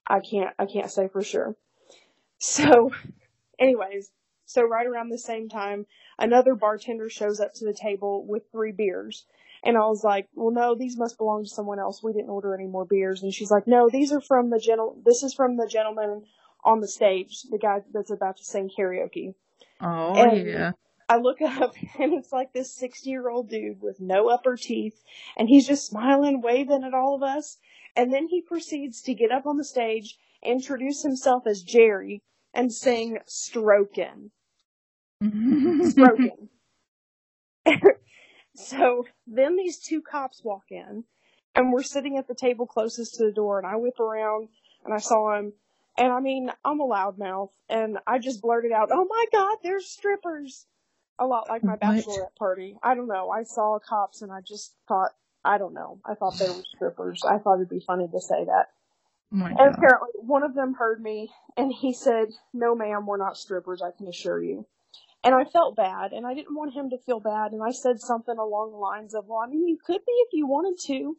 [0.06, 1.56] I can't, I can't say for sure.
[2.38, 2.92] So,
[3.58, 4.10] anyways,
[4.46, 5.86] so right around the same time,
[6.18, 9.26] another bartender shows up to the table with three beers.
[9.64, 12.02] And I was like, well, no, these must belong to someone else.
[12.02, 13.22] We didn't order any more beers.
[13.22, 16.24] And she's like, no, these are from the gentle, this is from the gentleman
[16.64, 19.34] on the stage, the guy that's about to sing karaoke.
[19.84, 20.72] Oh And- yeah.
[21.06, 25.02] I look up and it's like this 60 year old dude with no upper teeth
[25.36, 27.58] and he's just smiling, waving at all of us.
[27.94, 32.22] And then he proceeds to get up on the stage, introduce himself as Jerry
[32.54, 34.30] and sing Strokin'.
[35.22, 36.48] Strokin'.
[38.54, 41.04] so then these two cops walk in
[41.54, 44.48] and we're sitting at the table closest to the door and I whip around
[44.84, 45.52] and I saw him
[45.96, 49.86] and I mean, I'm a loudmouth and I just blurted out, Oh my god, there's
[49.86, 50.66] strippers!
[51.18, 51.80] A lot like my What?
[51.80, 52.76] bachelorette party.
[52.82, 53.30] I don't know.
[53.30, 55.12] I saw cops and I just thought,
[55.44, 56.00] I don't know.
[56.04, 57.22] I thought they were strippers.
[57.28, 58.66] I thought it'd be funny to say that.
[59.32, 59.74] Oh And god.
[59.74, 63.90] apparently one of them heard me and he said, No ma'am, we're not strippers, I
[63.96, 64.66] can assure you.
[65.22, 68.00] And I felt bad and I didn't want him to feel bad and I said
[68.00, 71.16] something along the lines of, Well, I mean you could be if you wanted to.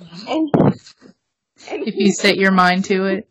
[0.00, 0.28] Mm-hmm.
[0.28, 0.74] And,
[1.70, 3.28] and If you set your mind to it,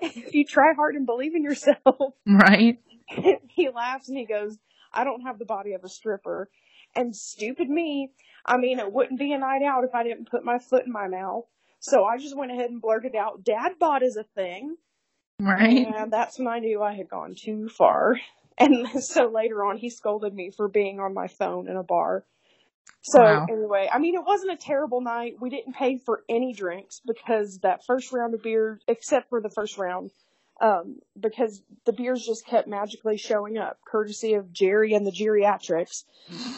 [0.00, 2.78] if you try hard and believe in yourself, right?
[3.48, 4.58] he laughs and he goes,
[4.92, 6.50] I don't have the body of a stripper.
[6.94, 8.12] And stupid me,
[8.44, 10.92] I mean, it wouldn't be a night out if I didn't put my foot in
[10.92, 11.44] my mouth.
[11.78, 14.76] So I just went ahead and blurted out, Dad bod is a thing.
[15.38, 15.86] Right?
[15.86, 18.18] And that's when I knew I had gone too far.
[18.56, 22.24] And so later on, he scolded me for being on my phone in a bar.
[23.08, 23.46] So Wow.
[23.48, 25.36] anyway, I mean, it wasn't a terrible night.
[25.40, 29.48] We didn't pay for any drinks because that first round of beer, except for the
[29.48, 30.10] first round,
[30.60, 36.02] um, because the beers just kept magically showing up, courtesy of Jerry and the geriatrics.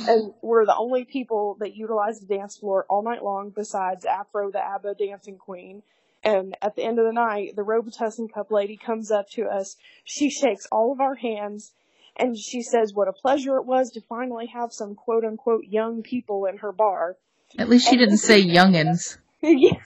[0.06, 4.50] And we're the only people that utilize the dance floor all night long besides Afro,
[4.50, 5.82] the ABBA dancing queen.
[6.24, 9.76] And at the end of the night, the Robitussin Cup lady comes up to us.
[10.04, 11.72] She shakes all of our hands
[12.18, 16.02] and she says what a pleasure it was to finally have some quote unquote young
[16.02, 17.16] people in her bar.
[17.58, 19.18] At least she didn't say youngins.
[19.42, 19.78] yeah.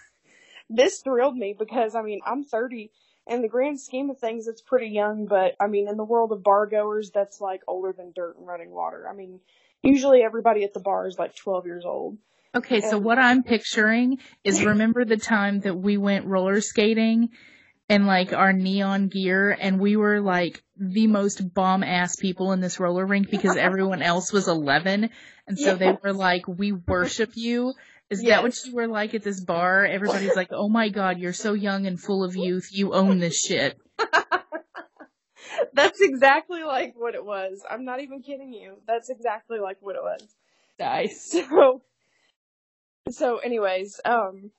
[0.70, 2.90] This thrilled me because, I mean, I'm 30.
[3.28, 6.32] In the grand scheme of things, it's pretty young, but I mean, in the world
[6.32, 9.06] of bar goers, that's like older than dirt and running water.
[9.08, 9.38] I mean,
[9.82, 12.16] usually everybody at the bar is like 12 years old.
[12.54, 17.28] Okay, so And- what I'm picturing is remember the time that we went roller skating
[17.92, 22.60] in like our neon gear and we were like the most bomb ass people in
[22.60, 25.10] this roller rink because everyone else was 11
[25.46, 27.74] and so they were like we worship you.
[28.08, 29.84] Is that what you were like at this bar?
[29.84, 32.68] Everybody's like oh my god you're so young and full of youth.
[32.70, 33.78] You own this shit.
[35.74, 37.62] That's exactly like what it was.
[37.70, 38.76] I'm not even kidding you.
[38.86, 40.26] That's exactly like what it was.
[40.78, 41.36] nice.
[41.48, 41.82] So,
[43.10, 44.52] so anyways, um,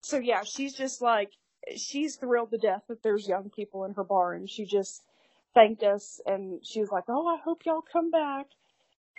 [0.00, 1.30] so yeah, she's just like,
[1.76, 5.02] she's thrilled to death that there's young people in her bar and she just
[5.54, 8.46] thanked us and she was like, oh, I hope y'all come back.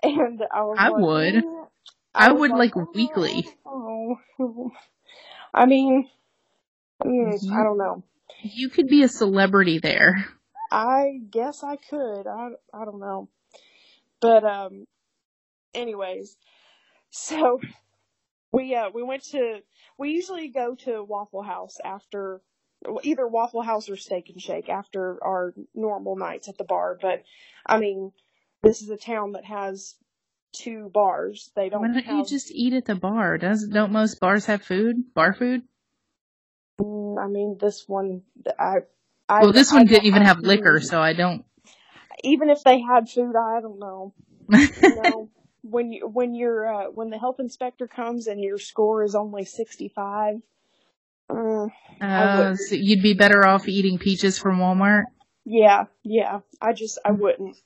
[0.03, 1.35] And I I like, would.
[1.35, 1.67] "Mm."
[2.15, 4.17] I was would, like, "Oh, weekly." Oh,
[5.53, 6.09] I mean,
[7.03, 8.03] mm, You- I don't know.
[8.43, 10.25] you could be a celebrity there
[10.71, 12.27] I guess I could.
[12.27, 13.29] I, I don't know.
[14.21, 14.85] But um
[15.73, 16.37] anyways,
[17.11, 17.59] so
[18.51, 19.59] we uh we went to
[20.01, 22.41] we usually go to Waffle House after
[23.03, 27.23] either Waffle House or Steak and Shake after our normal nights at the bar, but
[27.67, 28.11] I mean,
[28.63, 29.95] this is a town that has
[30.53, 31.51] two bars.
[31.55, 34.47] They don't why don't have you just eat at the bar does don't most bars
[34.47, 35.61] have food bar food
[36.79, 38.23] Mm, I mean, this one
[38.59, 38.77] I
[39.29, 40.45] I well this I one don't didn't even have food.
[40.47, 41.45] liquor so i don't
[42.23, 44.13] Even if they had food, I don't know.
[44.81, 45.29] you know,
[45.63, 49.45] when you when you're uh, when the health inspector comes and your score is only
[49.45, 50.35] sixty five.
[51.29, 51.67] Uh,
[52.01, 55.03] Uh, so you'd be better off eating peaches from Walmart.
[55.45, 56.39] yeah, yeah.
[56.61, 57.57] I just I wouldn't.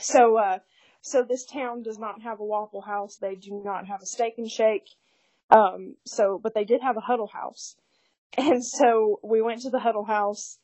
[0.00, 0.58] So uh,
[1.00, 3.16] so this town does not have a Waffle House.
[3.16, 4.88] They do not have a Steak and Shake.
[5.50, 7.76] Um, so but they did have a Huddle House,
[8.38, 10.58] and so we went to the Huddle House.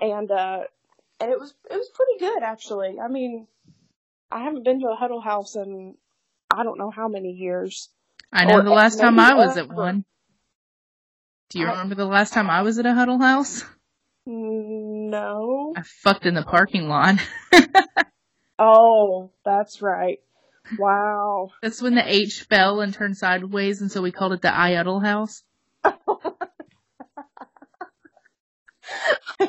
[0.00, 0.60] and uh,
[1.20, 2.98] and it was it was pretty good actually.
[3.02, 3.46] I mean,
[4.32, 5.94] I haven't been to a Huddle House in
[6.50, 7.88] I don't know how many years.
[8.32, 10.04] I know Or the last time I was at one.
[11.50, 13.62] Do you I- remember the last time I was at a huddle house?
[14.28, 15.74] Mm, no.
[15.76, 17.16] I fucked in the parking lot.
[18.58, 20.20] Oh, that's right.
[20.78, 21.50] Wow.
[21.62, 25.02] That's when the H fell and turned sideways, and so we called it the Iuddle
[25.04, 25.42] house.
[25.84, 25.90] I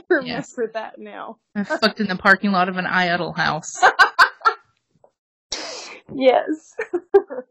[0.10, 0.56] remember Yes.
[0.74, 1.38] that now.
[1.54, 3.76] I fucked in the parking lot of an Iuddle house.
[6.16, 6.76] Yes.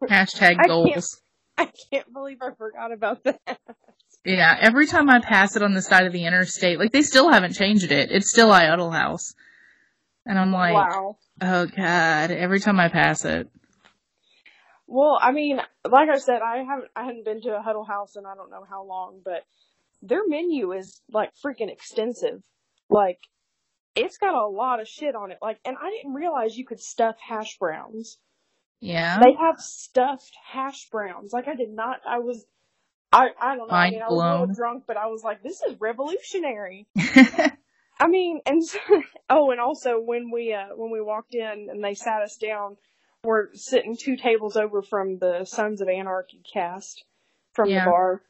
[0.09, 1.21] Hashtag I can't- goals.
[1.59, 3.59] I can't believe I forgot about that.
[4.25, 7.31] Yeah, every time I pass it on the side of the interstate, like they still
[7.31, 8.11] haven't changed it.
[8.11, 9.35] It's still Iuddle house.
[10.25, 11.17] And I'm like, wow.
[11.41, 13.49] oh god, every time I pass it.
[14.87, 18.17] Well, I mean, like I said, I haven't I hadn't been to a Huddle House
[18.17, 19.43] in I don't know how long, but
[20.03, 22.43] their menu is like freaking extensive.
[22.89, 23.19] Like
[23.95, 25.39] it's got a lot of shit on it.
[25.43, 28.19] Like and I didn't realize you could stuff hash browns.
[28.83, 29.21] Yeah.
[29.21, 31.33] They have stuffed hash browns.
[31.33, 32.45] Like I did not I was
[33.13, 33.75] I I don't know.
[33.75, 34.55] I Mind mean, I was a little blown.
[34.57, 36.87] drunk, but I was like this is revolutionary.
[38.01, 38.63] I mean, and
[39.31, 42.77] oh, and also when we uh when we walked in and they sat us down,
[43.25, 47.05] we're sitting two tables over from the Sons of Anarchy cast
[47.55, 47.85] from Yeah.
[47.85, 48.23] the bar,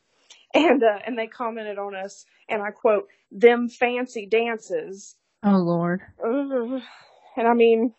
[0.53, 6.03] and uh, and they commented on us, and I quote, "them fancy dances," oh lord.
[6.23, 7.95] And I mean,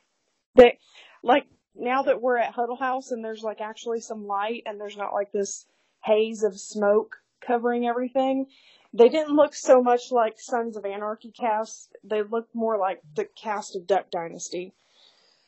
[0.56, 0.78] they
[1.24, 1.46] like
[1.76, 5.14] now that we're at Huddle House and there's like actually some light and there's not
[5.14, 5.66] like this
[6.04, 8.48] haze of smoke covering everything.
[8.94, 11.96] They didn't look so much like Sons of Anarchy cast.
[12.04, 14.74] They looked more like the cast of Duck Dynasty.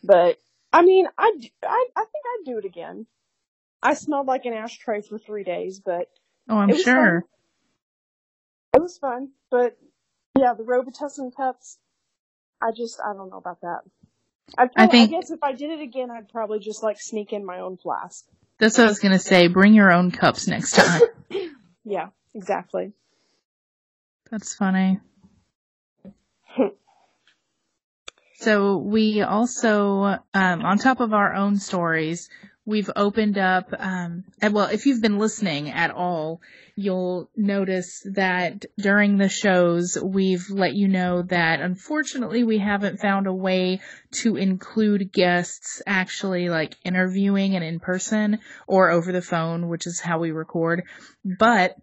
[0.04, 0.40] But
[0.74, 1.32] I mean, I,
[1.64, 3.06] I, I think I'd do it again.
[3.84, 6.10] I smelled like an ashtray for three days, but
[6.50, 7.22] Oh, I'm it sure.
[7.22, 7.30] fun.
[8.76, 9.78] It was fun, but
[10.38, 11.78] yeah, the Robitussin cups.
[12.62, 13.82] I just I don't know about that.
[14.58, 17.34] I'd I probably, I, guess if I did it again, I'd probably just like sneak
[17.34, 18.26] in my own flask.
[18.58, 19.48] That's what I was gonna say.
[19.48, 21.02] Bring your own cups next time.
[21.88, 22.94] Yeah, exactly.
[24.32, 25.00] That's funny.
[28.38, 32.30] So we also, um, on top of our own stories,
[32.66, 36.42] we've opened up, um, well, if you've been listening at all,
[36.76, 43.28] you'll notice that during the shows, we've let you know that unfortunately we haven't found
[43.28, 49.70] a way to include guests actually like interviewing and in person or over the phone,
[49.70, 50.84] which is how we record.
[51.24, 51.76] But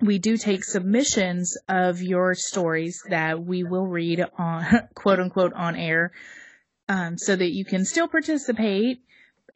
[0.00, 5.76] we do take submissions of your stories that we will read on quote unquote on
[5.76, 6.12] air
[6.88, 9.00] um, so that you can still participate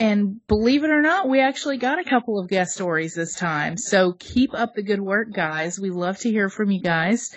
[0.01, 3.77] and believe it or not we actually got a couple of guest stories this time
[3.77, 7.35] so keep up the good work guys we love to hear from you guys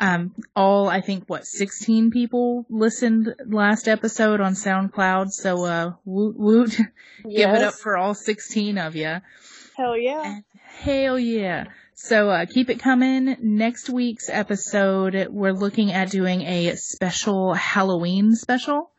[0.00, 6.36] um, all i think what 16 people listened last episode on soundcloud so uh woot
[6.36, 6.70] woot
[7.24, 9.20] give it up for all 16 of you
[9.80, 10.40] hell yeah.
[10.62, 11.64] Hell yeah.
[11.94, 13.36] So uh, keep it coming.
[13.40, 18.90] Next week's episode, we're looking at doing a special Halloween special.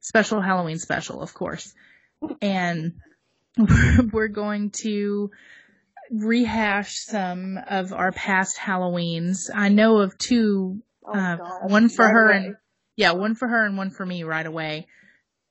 [0.00, 1.74] Special Halloween special, of course.
[2.40, 2.94] And
[4.12, 5.30] we're, going to
[6.10, 9.50] rehash some of our past Halloweens.
[9.54, 12.36] I know of two, Oh, uh, one for Right her away.
[12.36, 12.56] and,
[12.96, 14.86] yeah, one for her and one for me right away.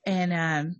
[0.06, 0.76] And, um,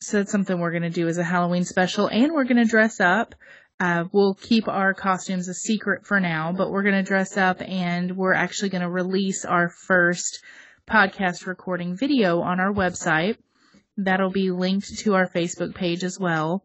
[0.00, 2.70] so that's something we're going to do as a Halloween special and we're going to
[2.70, 3.34] dress up.
[3.80, 7.60] Uh, we'll keep our costumes a secret for now, but we're going to dress up
[7.60, 10.42] and we're actually going to release our first
[10.88, 13.36] podcast recording video on our website.
[13.96, 16.64] That'll be linked to our Facebook page as well.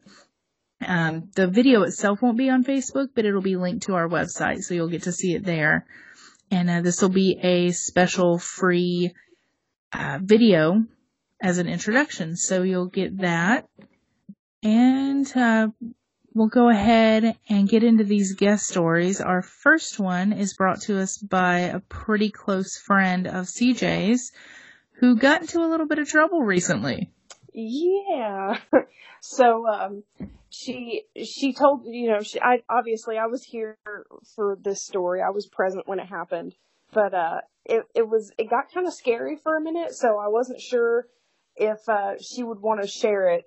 [0.86, 4.62] Um, the video itself won't be on Facebook, but it'll be linked to our website,
[4.62, 5.86] so you'll get to see it there.
[6.52, 9.14] And uh, this will be a special free
[9.94, 10.86] uh, video
[11.42, 13.68] as an introduction, so you'll get that.
[14.64, 15.68] And uh,
[16.34, 19.22] we'll go ahead and get into these guest stories.
[19.22, 24.32] Our first one is brought to us by a pretty close friend of CJ's
[24.94, 27.12] who got into a little bit of trouble recently.
[27.54, 28.60] Yeah.
[29.22, 30.04] So um
[30.50, 33.78] she she told you know she I obviously I was here
[34.36, 35.22] for this story.
[35.22, 36.56] I was present when it happened.
[36.94, 40.30] But uh it it was it got kind of scary for a minute, so I
[40.30, 41.08] wasn't sure
[41.58, 43.44] if uh she would want to share it.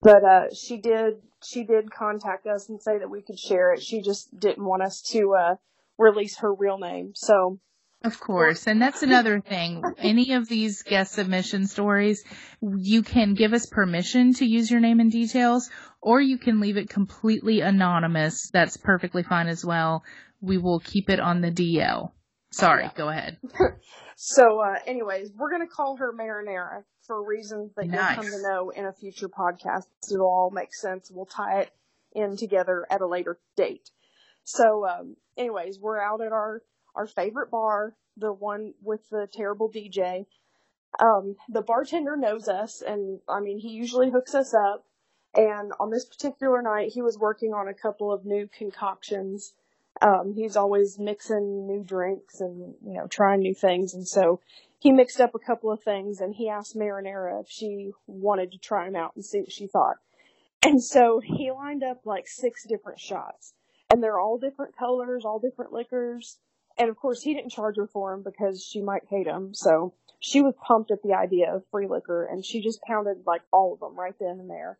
[0.00, 3.82] But uh she did she did contact us and say that we could share it.
[3.82, 5.54] She just didn't want us to uh
[5.98, 7.12] release her real name.
[7.14, 7.60] So
[8.02, 8.66] Of course.
[8.66, 9.84] And that's another thing.
[9.98, 12.24] Any of these guest submission stories,
[12.62, 15.68] you can give us permission to use your name and details,
[16.00, 18.48] or you can leave it completely anonymous.
[18.50, 20.02] That's perfectly fine as well.
[20.40, 22.12] We will keep it on the DL.
[22.52, 22.92] Sorry, Yeah.
[22.96, 23.36] go ahead.
[24.22, 28.68] So, uh, anyways, we're gonna call her Marinara for reasons that you'll come to know
[28.68, 29.86] in a future podcast.
[30.12, 31.10] It'll all make sense.
[31.10, 31.70] We'll tie it
[32.12, 33.88] in together at a later date.
[34.44, 36.60] So, um, anyways, we're out at our
[36.94, 40.26] our favorite bar, the one with the terrible DJ.
[40.98, 44.84] Um, the bartender knows us, and I mean, he usually hooks us up.
[45.34, 49.52] And on this particular night, he was working on a couple of new concoctions.
[50.02, 53.94] Um, he's always mixing new drinks and, you know, trying new things.
[53.94, 54.40] And so
[54.80, 58.58] he mixed up a couple of things and he asked Marinara if she wanted to
[58.58, 59.96] try them out and see what she thought.
[60.62, 63.54] And so he lined up like six different shots
[63.90, 66.38] and they're all different colors, all different liquors.
[66.80, 69.52] And of course he didn't charge her for him because she might hate him.
[69.52, 73.42] So she was pumped at the idea of free liquor and she just pounded like
[73.52, 74.78] all of them right then and there.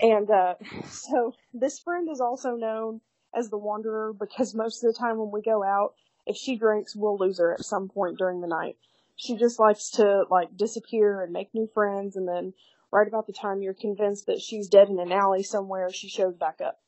[0.00, 0.54] And, uh,
[0.88, 3.02] so this friend is also known
[3.34, 5.92] as the Wanderer because most of the time when we go out,
[6.24, 8.78] if she drinks, we'll lose her at some point during the night.
[9.16, 12.54] She just likes to like disappear and make new friends and then
[12.90, 16.36] right about the time you're convinced that she's dead in an alley somewhere, she shows
[16.36, 16.80] back up.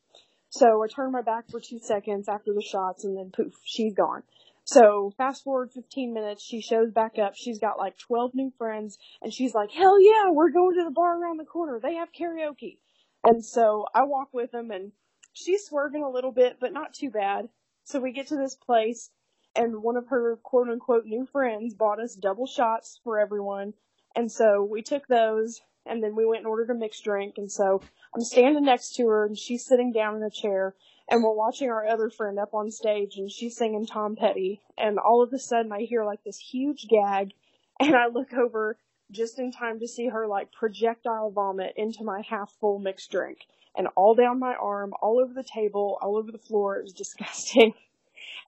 [0.49, 3.93] So I turn my back for two seconds after the shots and then poof, she's
[3.93, 4.23] gone.
[4.67, 7.35] So fast forward 15 minutes, she shows back up.
[7.37, 10.91] She's got like 12 new friends and she's like, hell yeah, we're going to the
[10.91, 11.79] bar around the corner.
[11.81, 12.79] They have karaoke.
[13.23, 14.91] And so I walk with them and
[15.33, 17.49] she's swerving a little bit, but not too bad.
[17.85, 19.11] So we get to this place
[19.55, 23.73] and one of her quote unquote new friends bought us double shots for everyone.
[24.17, 27.35] And so we took those and then we went and ordered a mixed drink.
[27.37, 30.75] And so I'm standing next to her and she's sitting down in a chair
[31.09, 34.61] and we're watching our other friend up on stage and she's singing Tom Petty.
[34.77, 37.33] And all of a sudden I hear like this huge gag
[37.81, 38.77] and I look over
[39.11, 43.39] just in time to see her like projectile vomit into my half full mixed drink
[43.77, 46.79] and all down my arm, all over the table, all over the floor.
[46.79, 47.75] It was disgusting.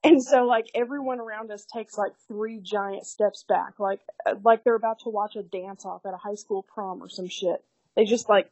[0.03, 3.99] And so like everyone around us takes like three giant steps back, like
[4.43, 7.27] like they're about to watch a dance off at a high school prom or some
[7.27, 7.63] shit.
[7.95, 8.49] They just like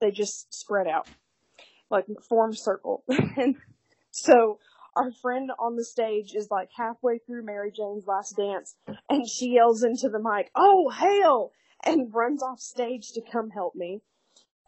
[0.00, 1.08] they just spread out,
[1.90, 3.04] like form circle.
[3.36, 3.56] and
[4.10, 4.58] so
[4.96, 8.76] our friend on the stage is like halfway through Mary Jane's last dance,
[9.08, 11.52] and she yells into the mic, "Oh hell!"
[11.84, 14.02] and runs off stage to come help me.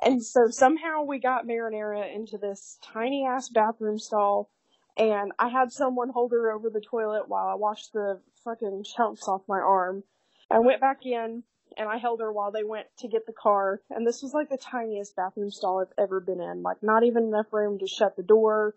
[0.03, 4.51] And so somehow we got Marinara into this tiny ass bathroom stall
[4.97, 9.27] and I had someone hold her over the toilet while I washed the fucking chunks
[9.29, 10.05] off my arm.
[10.51, 11.43] I went back in
[11.77, 13.81] and I held her while they went to get the car.
[13.91, 16.62] And this was like the tiniest bathroom stall I've ever been in.
[16.62, 18.75] Like not even enough room to shut the door.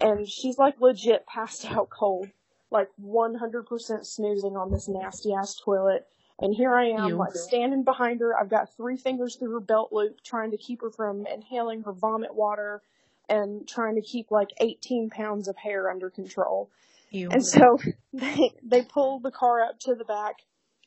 [0.00, 2.28] And she's like legit passed out cold.
[2.70, 6.06] Like 100% snoozing on this nasty ass toilet.
[6.38, 7.16] And here I am, Ew.
[7.16, 8.38] like standing behind her.
[8.38, 11.92] I've got three fingers through her belt loop trying to keep her from inhaling her
[11.92, 12.80] vomit water
[13.28, 16.70] and trying to keep like 18 pounds of hair under control.
[17.10, 17.28] Ew.
[17.30, 17.78] And so
[18.12, 20.36] they they pull the car up to the back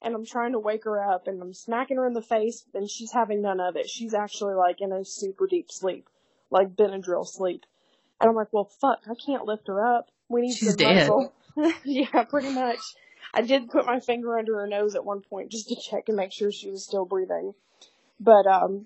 [0.04, 2.89] and I'm trying to wake her up and I'm smacking her in the face and
[2.89, 3.89] she's having none of it.
[3.89, 6.10] She's actually like in a super deep sleep,
[6.51, 7.66] like Benadryl sleep.
[8.20, 10.10] And I'm like, well, fuck, I can't lift her up.
[10.30, 11.08] We need She's dead.
[11.08, 11.34] muscle.
[11.84, 12.80] yeah, pretty much.
[13.34, 16.18] I did put my finger under her nose at one point just to check and
[16.18, 17.54] make sure she was still breathing.
[18.20, 18.86] But um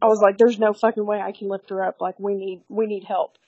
[0.00, 2.00] I was like, there's no fucking way I can lift her up.
[2.00, 3.38] Like we need we need help.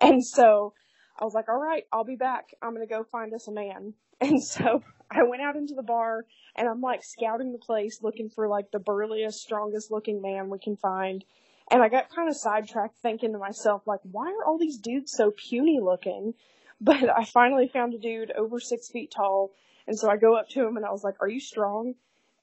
[0.00, 0.74] And so
[1.18, 2.54] I was like, all right, I'll be back.
[2.60, 3.94] I'm gonna go find us a man.
[4.20, 4.80] And so
[5.14, 6.24] I went out into the bar
[6.56, 10.58] and I'm like scouting the place looking for like the burliest, strongest looking man we
[10.58, 11.24] can find.
[11.70, 15.12] And I got kind of sidetracked thinking to myself, like, why are all these dudes
[15.12, 16.34] so puny looking?
[16.80, 19.52] But I finally found a dude over six feet tall.
[19.86, 21.94] And so I go up to him and I was like, are you strong?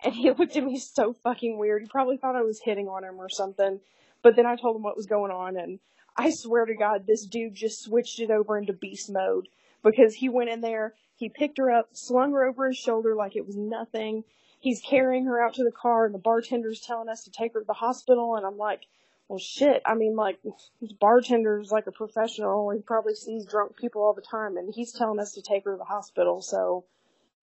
[0.04, 1.82] And he looked at me so fucking weird.
[1.82, 3.82] He probably thought I was hitting on him or something.
[4.24, 5.80] But then I told him what was going on and
[6.16, 9.48] I swear to God, this dude just switched it over into beast mode
[9.84, 13.36] because he went in there, he picked her up, slung her over his shoulder like
[13.36, 14.24] it was nothing.
[14.60, 17.60] He's carrying her out to the car and the bartender's telling us to take her
[17.60, 18.82] to the hospital and I'm like,
[19.28, 20.40] well shit, I mean like,
[20.82, 24.94] this bartender's like a professional, he probably sees drunk people all the time and he's
[24.94, 26.86] telling us to take her to the hospital, so,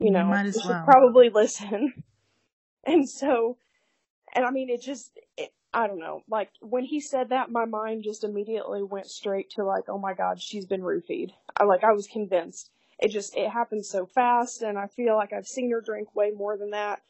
[0.00, 0.84] you You know, as we should well.
[0.84, 2.02] probably listen.
[2.84, 3.58] And so,
[4.34, 7.64] and I mean, it just, it, I don't know, like, when he said that, my
[7.64, 11.30] mind just immediately went straight to like, oh my god, she's been roofied.
[11.56, 12.70] I, like, I was convinced.
[13.00, 16.30] It just, it happened so fast, and I feel like I've seen her drink way
[16.30, 17.00] more than that.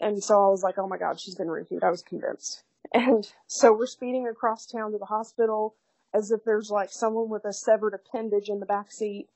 [0.00, 1.84] And so I was like, oh my god, she's been roofied.
[1.84, 2.62] I was convinced.
[2.92, 5.74] And so we're speeding across town to the hospital
[6.12, 9.26] as if there's like someone with a severed appendage in the back seat.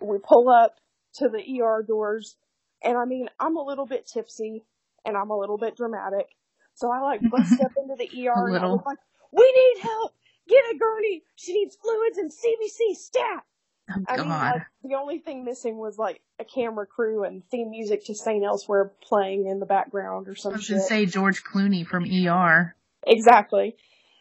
[0.00, 0.78] We pull up
[1.16, 2.36] to the ER doors,
[2.82, 4.64] and I mean, I'm a little bit tipsy
[5.04, 6.34] and I'm a little bit dramatic.
[6.74, 8.82] So I like bust up into the ER and I was little.
[8.84, 8.98] like,
[9.32, 10.12] we need help!
[10.48, 11.22] Get a gurney!
[11.36, 13.44] She needs fluids and CBC stat!
[13.90, 17.70] Oh, I mean, like, the only thing missing was like a camera crew and theme
[17.70, 18.42] music to St.
[18.42, 20.58] Elsewhere playing in the background or something.
[20.58, 20.76] I some was shit.
[20.76, 22.74] gonna say George Clooney from ER.
[23.06, 23.76] Exactly.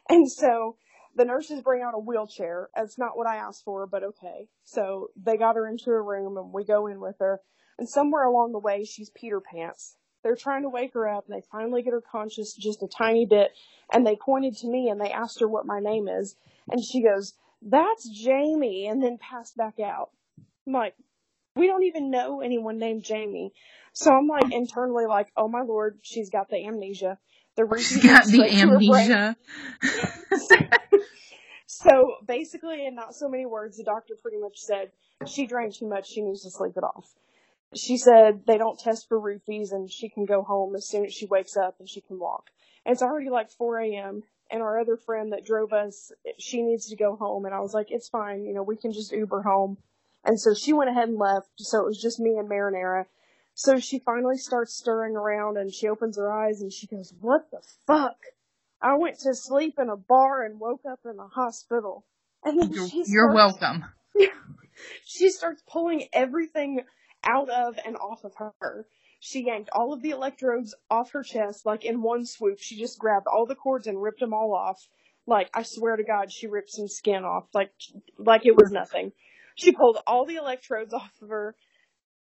[0.10, 0.76] And so
[1.16, 2.70] the nurses bring out a wheelchair.
[2.76, 4.48] That's not what I asked for, but okay.
[4.64, 7.40] So they got her into a room and we go in with her.
[7.80, 9.96] And somewhere along the way, she's Peter Pants.
[10.24, 13.26] They're trying to wake her up and they finally get her conscious just a tiny
[13.26, 13.52] bit.
[13.92, 16.36] And they pointed to me and they asked her what my name is.
[16.70, 17.34] And she goes,
[17.66, 18.88] that's Jamie.
[18.88, 20.12] And then passed back out.
[20.68, 20.96] I'm like,
[21.56, 23.54] we don't even know anyone named Jamie.
[23.94, 27.20] So I'm like internally like, oh my lord, she's got the amnesia.
[27.56, 29.10] The She's reason got the straight to her brain.
[29.10, 29.38] amnesia.
[31.68, 34.92] So basically, in not so many words, the doctor pretty much said
[35.26, 36.08] she drank too much.
[36.10, 37.10] She needs to sleep it off.
[37.76, 41.14] She said they don't test for roofies and she can go home as soon as
[41.14, 42.52] she wakes up and she can walk.
[42.86, 44.24] And it's already like 4 a.m.
[44.52, 47.46] And our other friend that drove us, she needs to go home.
[47.46, 48.46] And I was like, it's fine.
[48.46, 49.78] You know, we can just Uber home.
[50.24, 51.50] And so she went ahead and left.
[51.58, 53.06] So it was just me and Marinara.
[53.56, 57.50] So she finally starts stirring around and she opens her eyes and she goes, what
[57.52, 58.18] the fuck?
[58.82, 62.06] I went to sleep in a bar and woke up in the hospital.
[62.44, 63.86] And then You're, she you're welcome.
[65.06, 66.82] she starts pulling everything
[67.24, 68.86] out of and off of her.
[69.26, 72.60] She yanked all of the electrodes off her chest, like in one swoop.
[72.60, 74.86] She just grabbed all the cords and ripped them all off.
[75.26, 77.72] Like, I swear to God, she ripped some skin off, like,
[78.18, 79.14] like it was nothing.
[79.56, 81.56] She pulled all the electrodes off of her.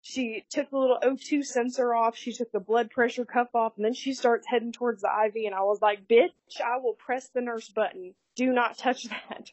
[0.02, 2.16] She took the little O2 sensor off.
[2.16, 5.48] She took the blood pressure cuff off, and then she starts heading towards the IV.
[5.48, 8.14] And I was like, "Bitch, I will press the nurse button.
[8.36, 9.52] Do not touch that."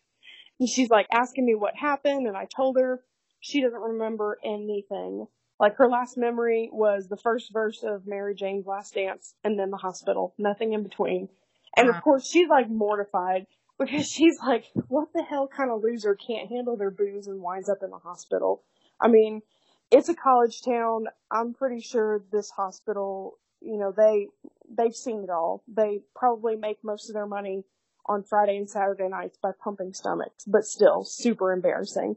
[0.60, 3.02] And she's like asking me what happened, and I told her
[3.40, 5.28] she doesn't remember anything.
[5.60, 9.70] Like her last memory was the first verse of Mary Jane's Last Dance, and then
[9.70, 10.34] the hospital.
[10.38, 11.28] Nothing in between.
[11.76, 13.46] And of course, she's like mortified
[13.78, 17.68] because she's like, "What the hell kind of loser can't handle their booze and winds
[17.68, 18.62] up in the hospital?"
[19.00, 19.42] I mean,
[19.90, 21.06] it's a college town.
[21.30, 24.28] I'm pretty sure this hospital, you know, they
[24.68, 25.62] they've seen it all.
[25.66, 27.64] They probably make most of their money
[28.06, 32.16] on Friday and Saturday nights by pumping stomachs, but still super embarrassing.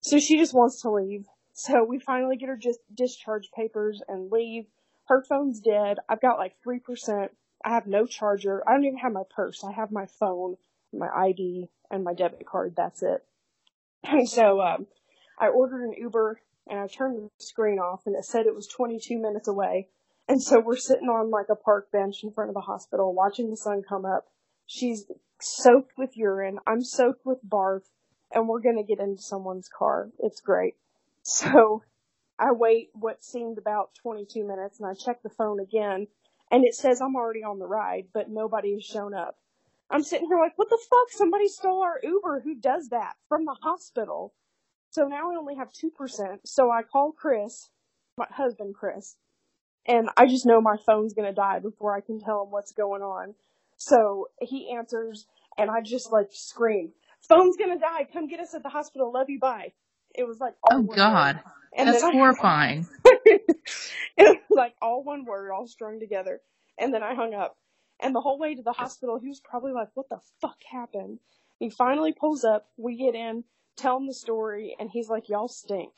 [0.00, 1.26] So she just wants to leave.
[1.62, 4.64] So we finally get her just discharge papers and leave.
[5.08, 5.98] Her phone's dead.
[6.08, 7.28] I've got like 3%.
[7.62, 8.66] I have no charger.
[8.66, 9.62] I don't even have my purse.
[9.62, 10.56] I have my phone,
[10.90, 12.72] my ID, and my debit card.
[12.78, 13.26] That's it.
[14.02, 14.86] And so, um,
[15.38, 18.66] I ordered an Uber and I turned the screen off and it said it was
[18.66, 19.88] 22 minutes away.
[20.28, 23.50] And so we're sitting on like a park bench in front of the hospital watching
[23.50, 24.28] the sun come up.
[24.64, 25.04] She's
[25.42, 26.58] soaked with urine.
[26.66, 27.82] I'm soaked with barf
[28.32, 30.08] and we're going to get into someone's car.
[30.20, 30.76] It's great.
[31.22, 31.82] So
[32.38, 36.06] I wait what seemed about 22 minutes and I check the phone again
[36.50, 39.36] and it says I'm already on the ride, but nobody has shown up.
[39.90, 41.10] I'm sitting here like, what the fuck?
[41.10, 42.40] Somebody stole our Uber.
[42.44, 44.32] Who does that from the hospital?
[44.90, 46.38] So now I only have 2%.
[46.44, 47.70] So I call Chris,
[48.16, 49.16] my husband Chris,
[49.86, 52.72] and I just know my phone's going to die before I can tell him what's
[52.72, 53.34] going on.
[53.76, 55.26] So he answers
[55.58, 56.92] and I just like scream,
[57.28, 58.06] phone's going to die.
[58.12, 59.12] Come get us at the hospital.
[59.12, 59.38] Love you.
[59.38, 59.72] Bye.
[60.14, 61.44] It was like, oh, all Oh God, word.
[61.76, 62.86] And that's I- horrifying.
[63.04, 63.56] it
[64.18, 66.40] was like all one word, all strung together.
[66.78, 67.56] And then I hung up.
[68.00, 71.18] And the whole way to the hospital, he was probably like, what the fuck happened?
[71.58, 72.66] He finally pulls up.
[72.78, 73.44] We get in,
[73.76, 75.92] tell him the story, and he's like, y'all stink.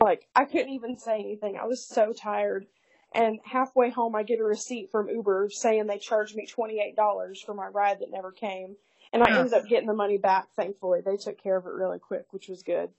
[0.00, 1.56] Like, I couldn't even say anything.
[1.56, 2.66] I was so tired.
[3.14, 6.96] And halfway home, I get a receipt from Uber saying they charged me $28
[7.42, 8.76] for my ride that never came.
[9.12, 11.00] And I ended up getting the money back, thankfully.
[11.00, 12.90] They took care of it really quick, which was good.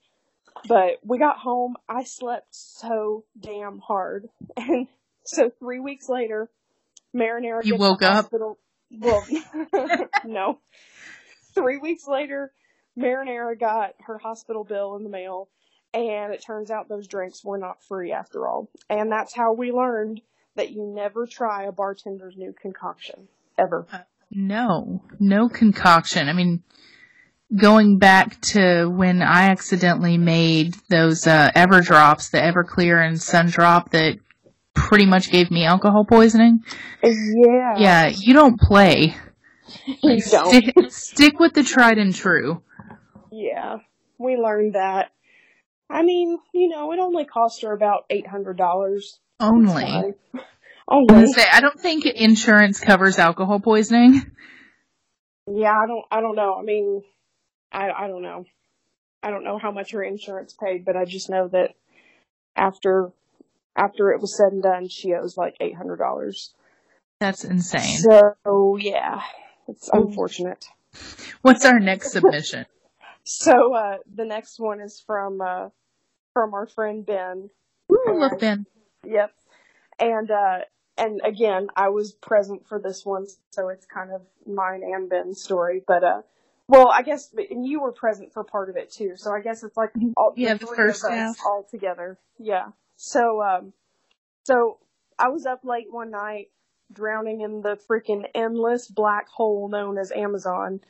[0.66, 1.76] But we got home.
[1.88, 4.28] I slept so damn hard.
[4.56, 4.86] And
[5.24, 6.48] so three weeks later,
[7.14, 8.14] Marinara You woke the up?
[8.14, 8.58] hospital.
[8.90, 9.26] Well,
[10.24, 10.58] no.
[11.54, 12.52] Three weeks later,
[12.98, 15.48] Marinara got her hospital bill in the mail,
[15.92, 18.70] and it turns out those drinks were not free after all.
[18.88, 20.22] And that's how we learned
[20.56, 23.28] that you never try a bartender's new concoction.
[23.58, 23.86] Ever.
[23.92, 23.98] Uh,
[24.30, 26.28] no, no concoction.
[26.28, 26.62] I mean,
[27.54, 33.90] going back to when I accidentally made those uh, Everdrops, the Everclear and Sun drop
[33.90, 34.18] that
[34.74, 36.60] pretty much gave me alcohol poisoning.
[37.02, 37.74] Yeah.
[37.78, 39.16] Yeah, you don't play.
[40.02, 40.48] You don't.
[40.48, 42.62] Stick, stick with the tried and true.
[43.30, 43.76] Yeah,
[44.18, 45.10] we learned that.
[45.90, 49.20] I mean, you know, it only cost her about eight hundred dollars.
[49.38, 50.14] Only.
[50.88, 51.14] Only.
[51.14, 54.22] I say, I don't think insurance covers alcohol poisoning.
[55.46, 56.04] Yeah, I don't.
[56.10, 56.54] I don't know.
[56.58, 57.02] I mean,
[57.72, 58.44] I I don't know.
[59.22, 61.74] I don't know how much her insurance paid, but I just know that
[62.56, 63.12] after
[63.76, 66.54] after it was said and done, she owes like eight hundred dollars.
[67.20, 67.98] That's insane.
[67.98, 69.22] So yeah,
[69.66, 70.66] it's unfortunate.
[71.42, 72.66] What's our next submission?
[73.30, 75.68] So uh, the next one is from uh,
[76.32, 77.50] from our friend Ben.
[77.92, 78.64] Ooh, love Ben.
[79.04, 79.32] Yep.
[79.98, 80.60] And uh,
[80.96, 85.42] and again, I was present for this one, so it's kind of mine and Ben's
[85.42, 85.82] story.
[85.86, 86.22] But uh,
[86.68, 89.62] well, I guess and you were present for part of it too, so I guess
[89.64, 91.36] it's like all, Yeah, the first half.
[91.44, 92.18] all together.
[92.38, 92.68] Yeah.
[92.96, 93.72] So um,
[94.44, 94.78] so
[95.18, 96.48] I was up late one night,
[96.92, 100.80] drowning in the freaking endless black hole known as Amazon.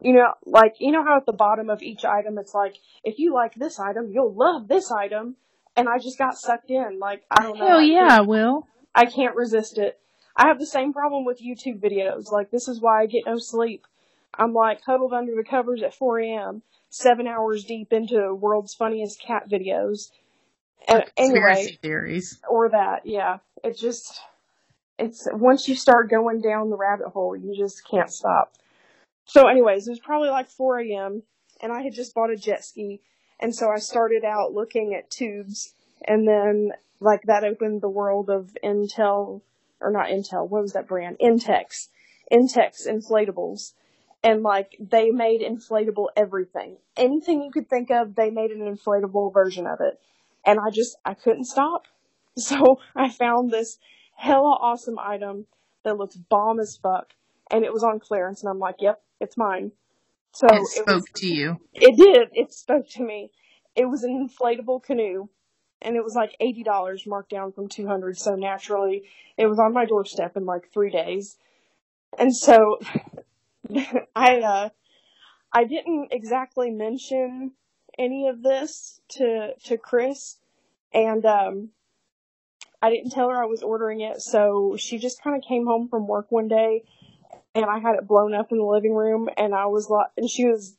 [0.00, 3.18] You know, like you know how at the bottom of each item it's like, if
[3.18, 5.36] you like this item, you'll love this item.
[5.76, 6.98] And I just got sucked in.
[7.00, 7.66] Like I don't know.
[7.66, 8.66] Hell I yeah, can't- Will.
[8.94, 9.98] I can't resist it.
[10.36, 12.30] I have the same problem with YouTube videos.
[12.32, 13.86] Like, this is why I get no sleep.
[14.34, 19.20] I'm like huddled under the covers at 4 a.m., seven hours deep into world's funniest
[19.20, 20.10] cat videos.
[20.86, 22.40] And anyway, Conspiracy theories.
[22.48, 23.38] or that, yeah.
[23.64, 24.20] It just,
[24.98, 28.52] it's, once you start going down the rabbit hole, you just can't stop.
[29.24, 31.22] So anyways, it was probably like 4 a.m.,
[31.60, 33.00] and I had just bought a jet ski,
[33.40, 35.74] and so I started out looking at tubes,
[36.06, 39.42] and then, like, that opened the world of Intel,
[39.80, 41.18] or not Intel, what was that brand?
[41.20, 41.88] Intex.
[42.32, 43.72] Intex inflatables.
[44.22, 46.78] And, like, they made inflatable everything.
[46.96, 50.00] Anything you could think of, they made an inflatable version of it.
[50.44, 51.86] And I just, I couldn't stop.
[52.38, 53.78] So I found this
[54.14, 55.46] hella awesome item
[55.84, 57.14] that looks bomb as fuck,
[57.50, 59.72] and it was on clearance, and I'm like, yep, it's mine.
[60.32, 61.56] So it it was spoke to you.
[61.74, 62.28] it did.
[62.32, 63.30] It spoke to me.
[63.74, 65.28] It was an inflatable canoe,
[65.82, 68.18] and it was like eighty dollars, marked down from two hundred.
[68.18, 69.04] So naturally,
[69.36, 71.36] it was on my doorstep in like three days.
[72.18, 72.78] And so,
[74.16, 74.68] I uh,
[75.52, 77.52] I didn't exactly mention
[77.98, 80.36] any of this to to Chris,
[80.94, 81.70] and um,
[82.82, 84.20] I didn't tell her I was ordering it.
[84.20, 86.84] So she just kind of came home from work one day,
[87.54, 90.30] and I had it blown up in the living room, and I was like, and
[90.30, 90.76] she was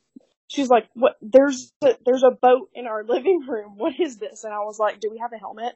[0.48, 1.16] she's like, "What?
[1.22, 3.76] There's a, there's a boat in our living room.
[3.76, 5.74] What is this?" And I was like, "Do we have a helmet?"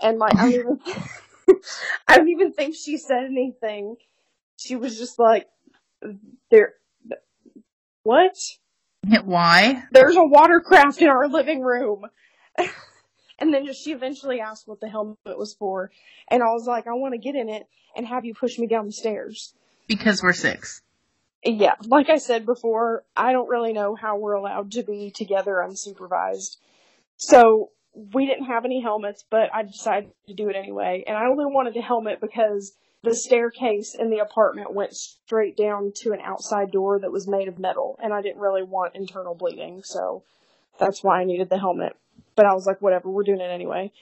[0.00, 0.80] And like, I don't even,
[2.08, 3.96] I don't even think she said anything.
[4.58, 5.48] She was just like,
[6.50, 6.74] "There,
[8.02, 8.36] what?
[9.24, 9.84] Why?
[9.92, 12.06] There's a watercraft in our living room."
[13.38, 15.90] and then she eventually asked what the helmet was for,
[16.28, 18.66] and I was like, "I want to get in it and have you push me
[18.66, 19.54] down the stairs."
[19.86, 20.82] Because we're six.
[21.44, 25.64] yeah, like I said before, I don't really know how we're allowed to be together
[25.64, 26.56] unsupervised.
[27.18, 27.70] So
[28.12, 31.04] we didn't have any helmets, but I decided to do it anyway.
[31.06, 32.72] And I only wanted a helmet because
[33.06, 37.46] the staircase in the apartment went straight down to an outside door that was made
[37.46, 40.24] of metal, and I didn't really want internal bleeding, so
[40.78, 41.96] that's why I needed the helmet.
[42.34, 43.92] But I was like, whatever, we're doing it anyway.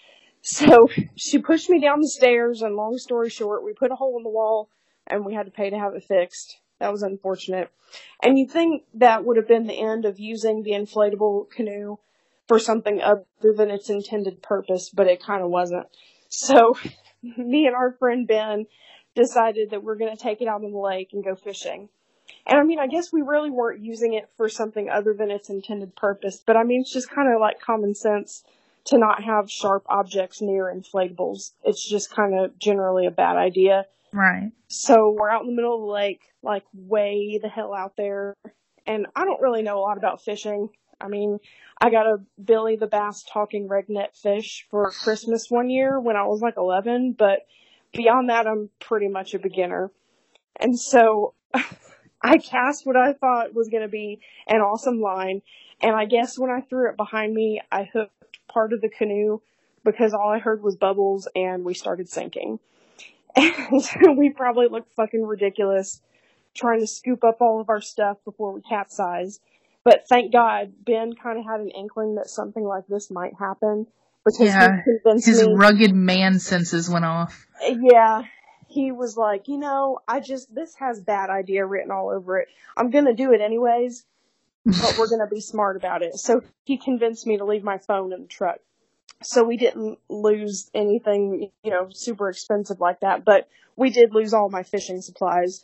[0.40, 4.16] So she pushed me down the stairs, and long story short, we put a hole
[4.16, 4.70] in the wall,
[5.06, 6.58] and we had to pay to have it fixed.
[6.80, 7.70] That was unfortunate.
[8.22, 11.98] And you'd think that would have been the end of using the inflatable canoe
[12.48, 15.86] for something other than its intended purpose, but it kind of wasn't.
[16.30, 16.74] So
[17.38, 18.66] me and our friend Ben
[19.14, 21.88] decided that we're going to take it out on the lake and go fishing.
[22.46, 25.50] And I mean, I guess we really weren't using it for something other than its
[25.50, 28.44] intended purpose, but I mean, it's just kind of like common sense
[28.86, 31.52] to not have sharp objects near inflatables.
[31.64, 33.86] It's just kind of generally a bad idea.
[34.12, 34.52] Right.
[34.68, 38.36] So we're out in the middle of the lake, like way the hell out there.
[38.86, 40.68] And I don't really know a lot about fishing.
[41.04, 41.38] I mean,
[41.80, 46.24] I got a Billy the Bass talking regnet fish for Christmas one year when I
[46.24, 47.40] was like 11, but
[47.92, 49.90] beyond that, I'm pretty much a beginner.
[50.56, 51.34] And so
[52.22, 55.42] I cast what I thought was going to be an awesome line.
[55.82, 59.40] And I guess when I threw it behind me, I hooked part of the canoe
[59.84, 62.58] because all I heard was bubbles and we started sinking.
[63.36, 66.00] And we probably looked fucking ridiculous
[66.54, 69.40] trying to scoop up all of our stuff before we capsized.
[69.84, 73.86] But thank God, Ben kind of had an inkling that something like this might happen
[74.24, 75.54] because Yeah, he convinced His me.
[75.54, 77.46] rugged man senses went off.
[77.62, 78.22] yeah,
[78.68, 82.48] he was like, you know, I just this has bad idea written all over it.
[82.76, 84.04] I'm gonna do it anyways,
[84.64, 86.14] but we're gonna be smart about it.
[86.16, 88.58] So he convinced me to leave my phone in the truck.
[89.22, 94.34] So we didn't lose anything, you know, super expensive like that, but we did lose
[94.34, 95.62] all my fishing supplies,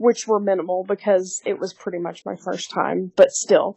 [0.00, 3.76] which were minimal because it was pretty much my first time, but still.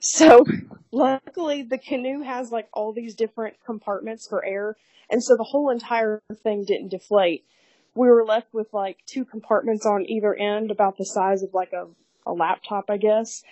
[0.00, 0.44] So
[0.90, 4.76] luckily the canoe has like all these different compartments for air,
[5.08, 7.44] and so the whole entire thing didn't deflate.
[7.94, 11.72] We were left with like two compartments on either end about the size of like
[11.72, 11.86] a,
[12.26, 13.44] a laptop, I guess.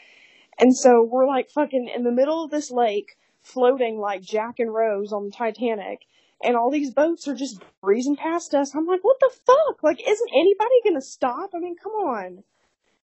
[0.58, 4.74] And so we're like fucking in the middle of this lake, floating like Jack and
[4.74, 6.00] Rose on the Titanic,
[6.42, 8.74] and all these boats are just breezing past us.
[8.74, 9.82] I'm like, what the fuck?
[9.82, 11.50] Like, isn't anybody gonna stop?
[11.54, 12.44] I mean, come on.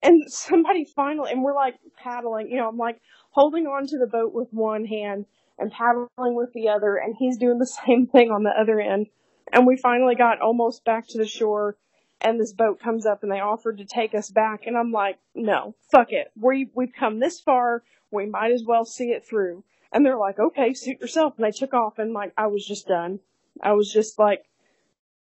[0.03, 3.01] And somebody finally, and we're like paddling, you know, I'm like
[3.31, 5.27] holding on to the boat with one hand
[5.59, 9.07] and paddling with the other, and he's doing the same thing on the other end.
[9.53, 11.77] And we finally got almost back to the shore,
[12.21, 15.19] and this boat comes up and they offered to take us back, and I'm like,
[15.35, 16.31] no, fuck it.
[16.41, 19.65] We, we've come this far, we might as well see it through.
[19.95, 21.35] And they're like, okay, suit yourself.
[21.39, 23.21] And they took off, and like, I was just done.
[23.63, 24.45] I was just like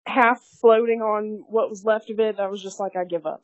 [0.06, 2.40] half floating on what was left of it.
[2.40, 3.44] I was just like, I give up.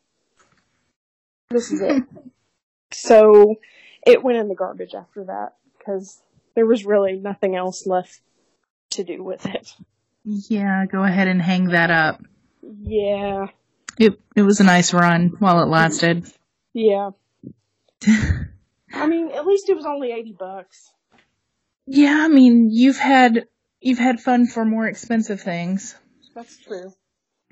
[1.49, 2.03] This is it.
[2.91, 3.55] so
[4.05, 6.21] it went in the garbage after that because
[6.55, 8.21] there was really nothing else left
[8.91, 9.73] to do with it.
[10.25, 12.21] Yeah, go ahead and hang that up.
[12.81, 13.47] Yeah.
[13.99, 16.25] It it was a nice run while it lasted.
[16.73, 17.11] Yeah.
[18.07, 20.91] I mean, at least it was only 80 bucks.
[21.85, 23.45] Yeah, I mean, you've had
[23.81, 25.95] you've had fun for more expensive things.
[26.35, 26.93] That's true.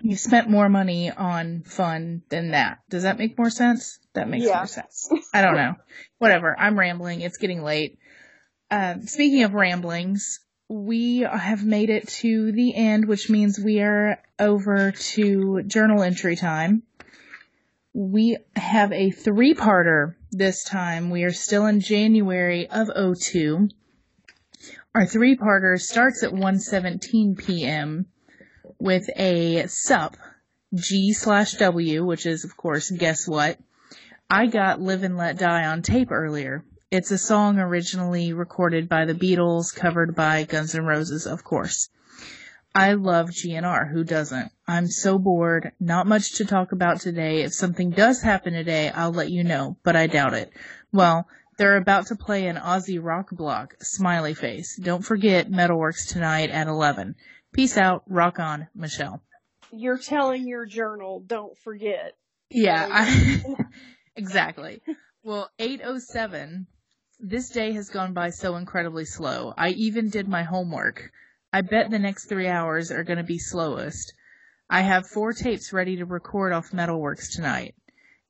[0.02, 2.80] You spent more money on fun than that.
[2.90, 4.00] Does that make more sense?
[4.14, 4.58] That makes Yeah.
[4.58, 5.10] more sense.
[5.34, 5.76] I don't know.
[6.18, 6.58] Whatever.
[6.58, 7.22] I'm rambling.
[7.22, 8.00] It's getting late.
[8.72, 10.40] Um, speaking of ramblings,
[10.70, 16.36] we have made it to the end, which means we are over to journal entry
[16.38, 16.84] time.
[17.94, 21.10] We have a three-parter this time.
[21.10, 22.90] We are still in January of
[23.20, 23.68] 02.
[24.94, 28.08] Our three-parter starts at 1:17 p.m.
[28.78, 30.18] with a sup
[30.76, 33.58] G slash W, which is of course, guess what?
[34.30, 36.66] I got Live and Let Die on tape earlier.
[36.92, 41.88] It's a song originally recorded by the Beatles, covered by Guns N' Roses, of course.
[42.76, 43.90] I love GNR.
[43.92, 44.52] Who doesn't?
[44.68, 45.72] I'm so bored.
[45.80, 47.44] Not much to talk about today.
[47.44, 50.52] If something does happen today, I'll let you know, but I doubt it.
[50.92, 53.76] Well, they're about to play an Aussie rock block.
[53.82, 54.78] Smiley face.
[54.78, 57.16] Don't forget Metalworks tonight at 11.
[57.54, 58.04] Peace out.
[58.08, 59.22] Rock on, Michelle.
[59.72, 62.16] You're telling your journal, don't forget.
[62.50, 63.44] Yeah, I,
[64.16, 64.82] exactly.
[65.24, 66.68] Well, 807,
[67.20, 69.54] this day has gone by so incredibly slow.
[69.58, 71.12] I even did my homework.
[71.54, 74.14] I bet the next three hours are going to be slowest.
[74.70, 77.76] I have four tapes ready to record off Metalworks tonight.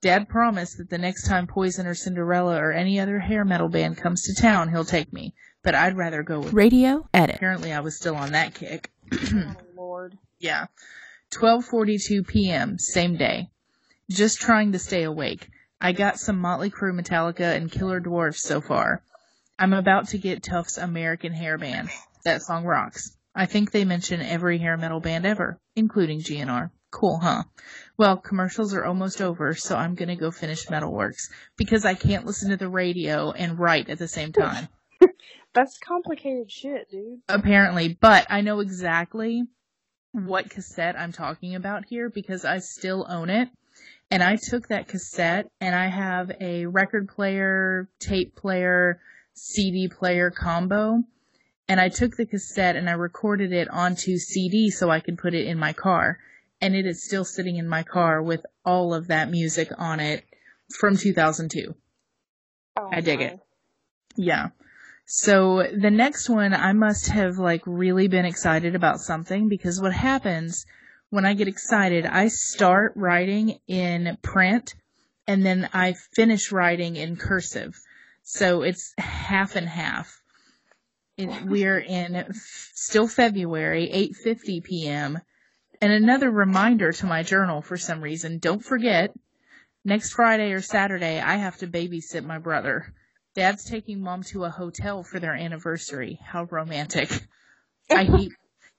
[0.02, 3.98] Dad promised that the next time Poison or Cinderella or any other hair metal band
[3.98, 5.36] comes to town, he'll take me.
[5.64, 6.54] But I'd rather go with.
[6.54, 7.36] Radio edit.
[7.36, 8.92] Apparently, I was still on that kick.
[9.14, 10.18] oh, Lord.
[10.40, 10.66] Yeah.
[11.32, 12.80] 12:42 p.m.
[12.80, 13.50] same day.
[14.10, 15.48] Just trying to stay awake.
[15.80, 19.04] I got some Motley Crue, Metallica, and Killer Dwarfs so far.
[19.58, 21.90] I'm about to get Tuff's American Hair Band.
[22.26, 23.16] That song rocks.
[23.34, 26.72] I think they mention every hair metal band ever, including GNR.
[26.92, 27.44] Cool, huh?
[28.02, 32.50] Well, commercials are almost over, so I'm gonna go finish Metalworks because I can't listen
[32.50, 34.70] to the radio and write at the same time.
[35.54, 37.20] That's complicated shit, dude.
[37.30, 39.44] apparently, but I know exactly
[40.14, 43.50] what cassette I'm talking about here because I still own it.
[44.10, 49.00] And I took that cassette and I have a record player, tape player,
[49.36, 51.04] CD player combo.
[51.68, 55.36] And I took the cassette and I recorded it onto CD so I could put
[55.36, 56.18] it in my car.
[56.62, 60.24] And it is still sitting in my car with all of that music on it
[60.80, 61.76] from 2002.
[62.80, 63.26] Oh, I dig my.
[63.26, 63.40] it.
[64.16, 64.50] Yeah.
[65.06, 69.94] So the next one, I must have like really been excited about something because what
[69.94, 70.66] happens
[71.10, 74.74] when I get excited, I start writing in print
[75.28, 77.76] and then I finish writing in cursive.
[78.24, 80.22] So it's half and half.
[81.18, 83.90] It, we're in f- still February,
[84.26, 85.20] 8:50 p.m.
[85.82, 89.12] And another reminder to my journal for some reason, don't forget
[89.84, 92.94] next Friday or Saturday I have to babysit my brother.
[93.34, 96.20] Dad's taking mom to a hotel for their anniversary.
[96.24, 97.10] How romantic.
[97.90, 98.32] I hate,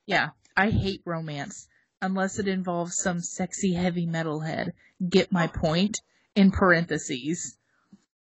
[0.07, 1.67] yeah, I hate romance
[2.01, 4.73] unless it involves some sexy heavy metal head.
[5.07, 6.01] Get my point
[6.37, 7.59] in parentheses.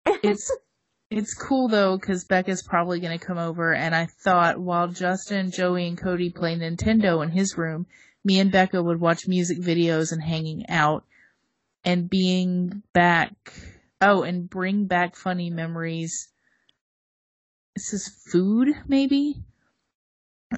[0.05, 0.55] It's,
[1.11, 5.53] it's cool though because Becca's probably going to come over and I thought while Justin,
[5.53, 7.87] Joey, and Cody play Nintendo in his room,
[8.29, 11.05] me and Becca would watch music videos and hanging out
[11.85, 13.33] and being back
[14.01, 16.29] Oh, and bring back funny memories.
[17.75, 19.43] This is food, maybe?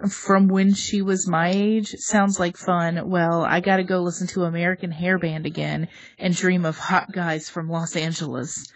[0.08, 1.94] From when she was my age?
[1.96, 3.08] Sounds like fun.
[3.08, 5.88] Well, I gotta go listen to American Hair Band again
[6.18, 8.70] and dream of hot guys from Los Angeles.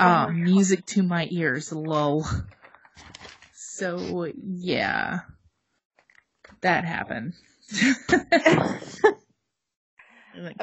[0.00, 2.26] Oh my um, music to my ears, lol.
[3.52, 5.20] So, yeah.
[6.62, 7.34] That happened.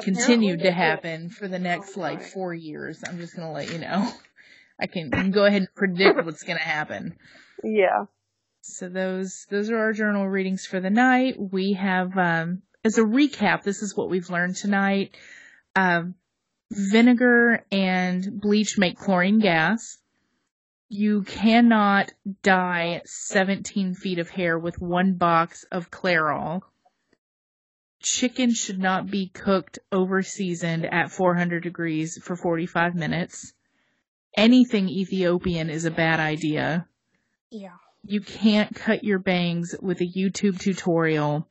[0.00, 0.72] to Apparently it did.
[0.72, 3.02] happen for the next like four years.
[3.06, 4.10] I'm just gonna let you know.
[4.80, 7.16] I can, can go ahead and predict what's gonna happen.
[7.62, 8.06] Yeah.
[8.62, 11.36] So those those are our journal readings for the night.
[11.38, 15.16] We have um as a recap, this is what we've learned tonight.
[15.74, 16.14] Um
[16.72, 19.98] vinegar and bleach make chlorine gas.
[20.88, 22.12] You cannot
[22.42, 26.62] dye 17 feet of hair with one box of Clairol.
[28.00, 33.52] Chicken should not be cooked over seasoned at 400 degrees for 45 minutes.
[34.36, 36.86] Anything Ethiopian is a bad idea.
[37.50, 37.76] Yeah.
[38.02, 41.48] You can't cut your bangs with a YouTube tutorial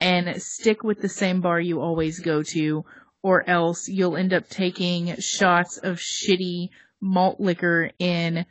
[0.00, 2.84] and stick with the same bar you always go to,
[3.22, 6.68] or else you'll end up taking shots of shitty
[7.00, 8.46] malt liquor in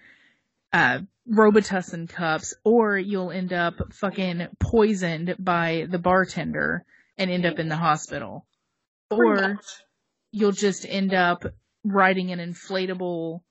[0.72, 6.84] uh, Robitussin cups, or you'll end up fucking poisoned by the bartender
[7.18, 8.46] and end up in the hospital.
[9.10, 9.60] Or
[10.32, 11.46] you'll just end up
[11.84, 13.42] riding an inflatable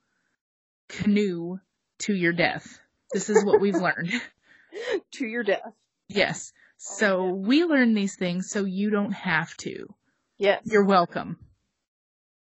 [0.89, 1.59] canoe
[2.01, 2.78] to your death.
[3.12, 4.12] This is what we've learned.
[5.12, 5.73] to your death.
[6.09, 6.53] Yes.
[6.55, 9.86] Oh, so we learn these things so you don't have to.
[10.39, 10.62] Yes.
[10.65, 11.39] You're welcome.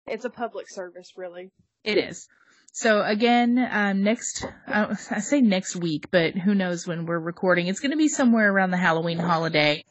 [0.07, 1.51] It's a public service, really.
[1.83, 2.27] It is.
[2.71, 7.67] So again, um, next, uh, I say next week, but who knows when we're recording.
[7.67, 9.83] It's going to be somewhere around the Halloween holiday.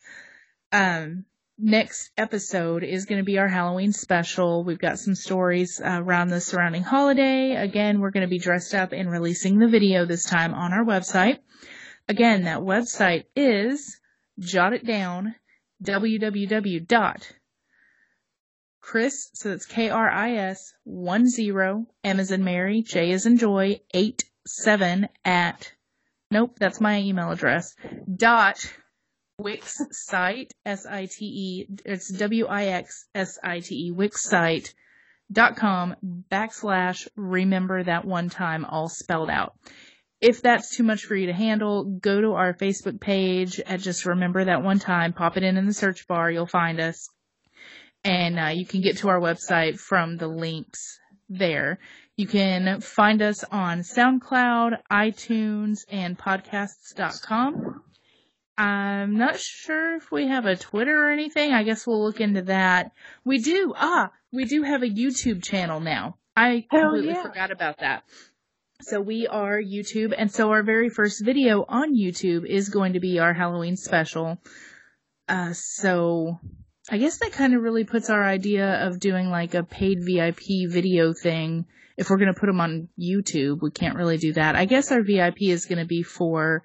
[0.72, 1.24] Um,
[1.58, 4.64] next episode is going to be our Halloween special.
[4.64, 7.56] We've got some stories uh, around the surrounding holiday.
[7.56, 10.84] Again, we're going to be dressed up and releasing the video this time on our
[10.84, 11.38] website.
[12.08, 14.00] Again, that website is,
[14.38, 15.34] jot it down,
[15.84, 17.37] www
[18.80, 24.24] Chris, so that's K-R-I-S, one zero, M as in Mary, J as in Joy, eight
[24.46, 25.72] seven at,
[26.30, 27.74] nope, that's my email address,
[28.14, 28.72] dot
[29.38, 34.74] Wix site, S-I-T-E, it's W-I-X-S-I-T-E, Wix site,
[35.30, 35.94] dot com
[36.30, 39.54] backslash remember that one time all spelled out.
[40.20, 44.06] If that's too much for you to handle, go to our Facebook page at just
[44.06, 47.08] remember that one time, pop it in in the search bar, you'll find us
[48.04, 50.98] and uh, you can get to our website from the links
[51.28, 51.78] there.
[52.16, 57.82] You can find us on SoundCloud, iTunes, and podcasts.com.
[58.56, 61.52] I'm not sure if we have a Twitter or anything.
[61.52, 62.90] I guess we'll look into that.
[63.24, 63.72] We do.
[63.76, 66.16] Ah, we do have a YouTube channel now.
[66.36, 67.22] I completely yeah.
[67.22, 68.02] forgot about that.
[68.80, 73.00] So we are YouTube, and so our very first video on YouTube is going to
[73.00, 74.38] be our Halloween special.
[75.28, 76.40] Uh, so
[76.90, 80.68] I guess that kind of really puts our idea of doing like a paid VIP
[80.68, 81.66] video thing.
[81.96, 84.56] If we're going to put them on YouTube, we can't really do that.
[84.56, 86.62] I guess our VIP is going to be for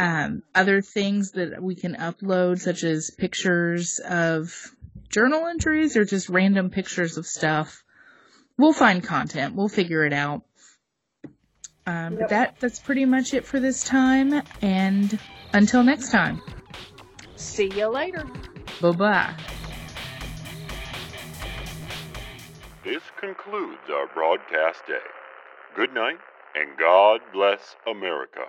[0.00, 4.74] um, other things that we can upload, such as pictures of
[5.08, 7.84] journal entries or just random pictures of stuff.
[8.56, 9.54] We'll find content.
[9.54, 10.42] We'll figure it out.
[11.86, 14.42] Um, But that that's pretty much it for this time.
[14.60, 15.18] And
[15.52, 16.42] until next time,
[17.36, 18.26] See you later.
[18.80, 19.34] Bye bye.
[22.84, 24.98] This concludes our broadcast day.
[25.76, 26.18] Good night,
[26.54, 28.44] and God bless America.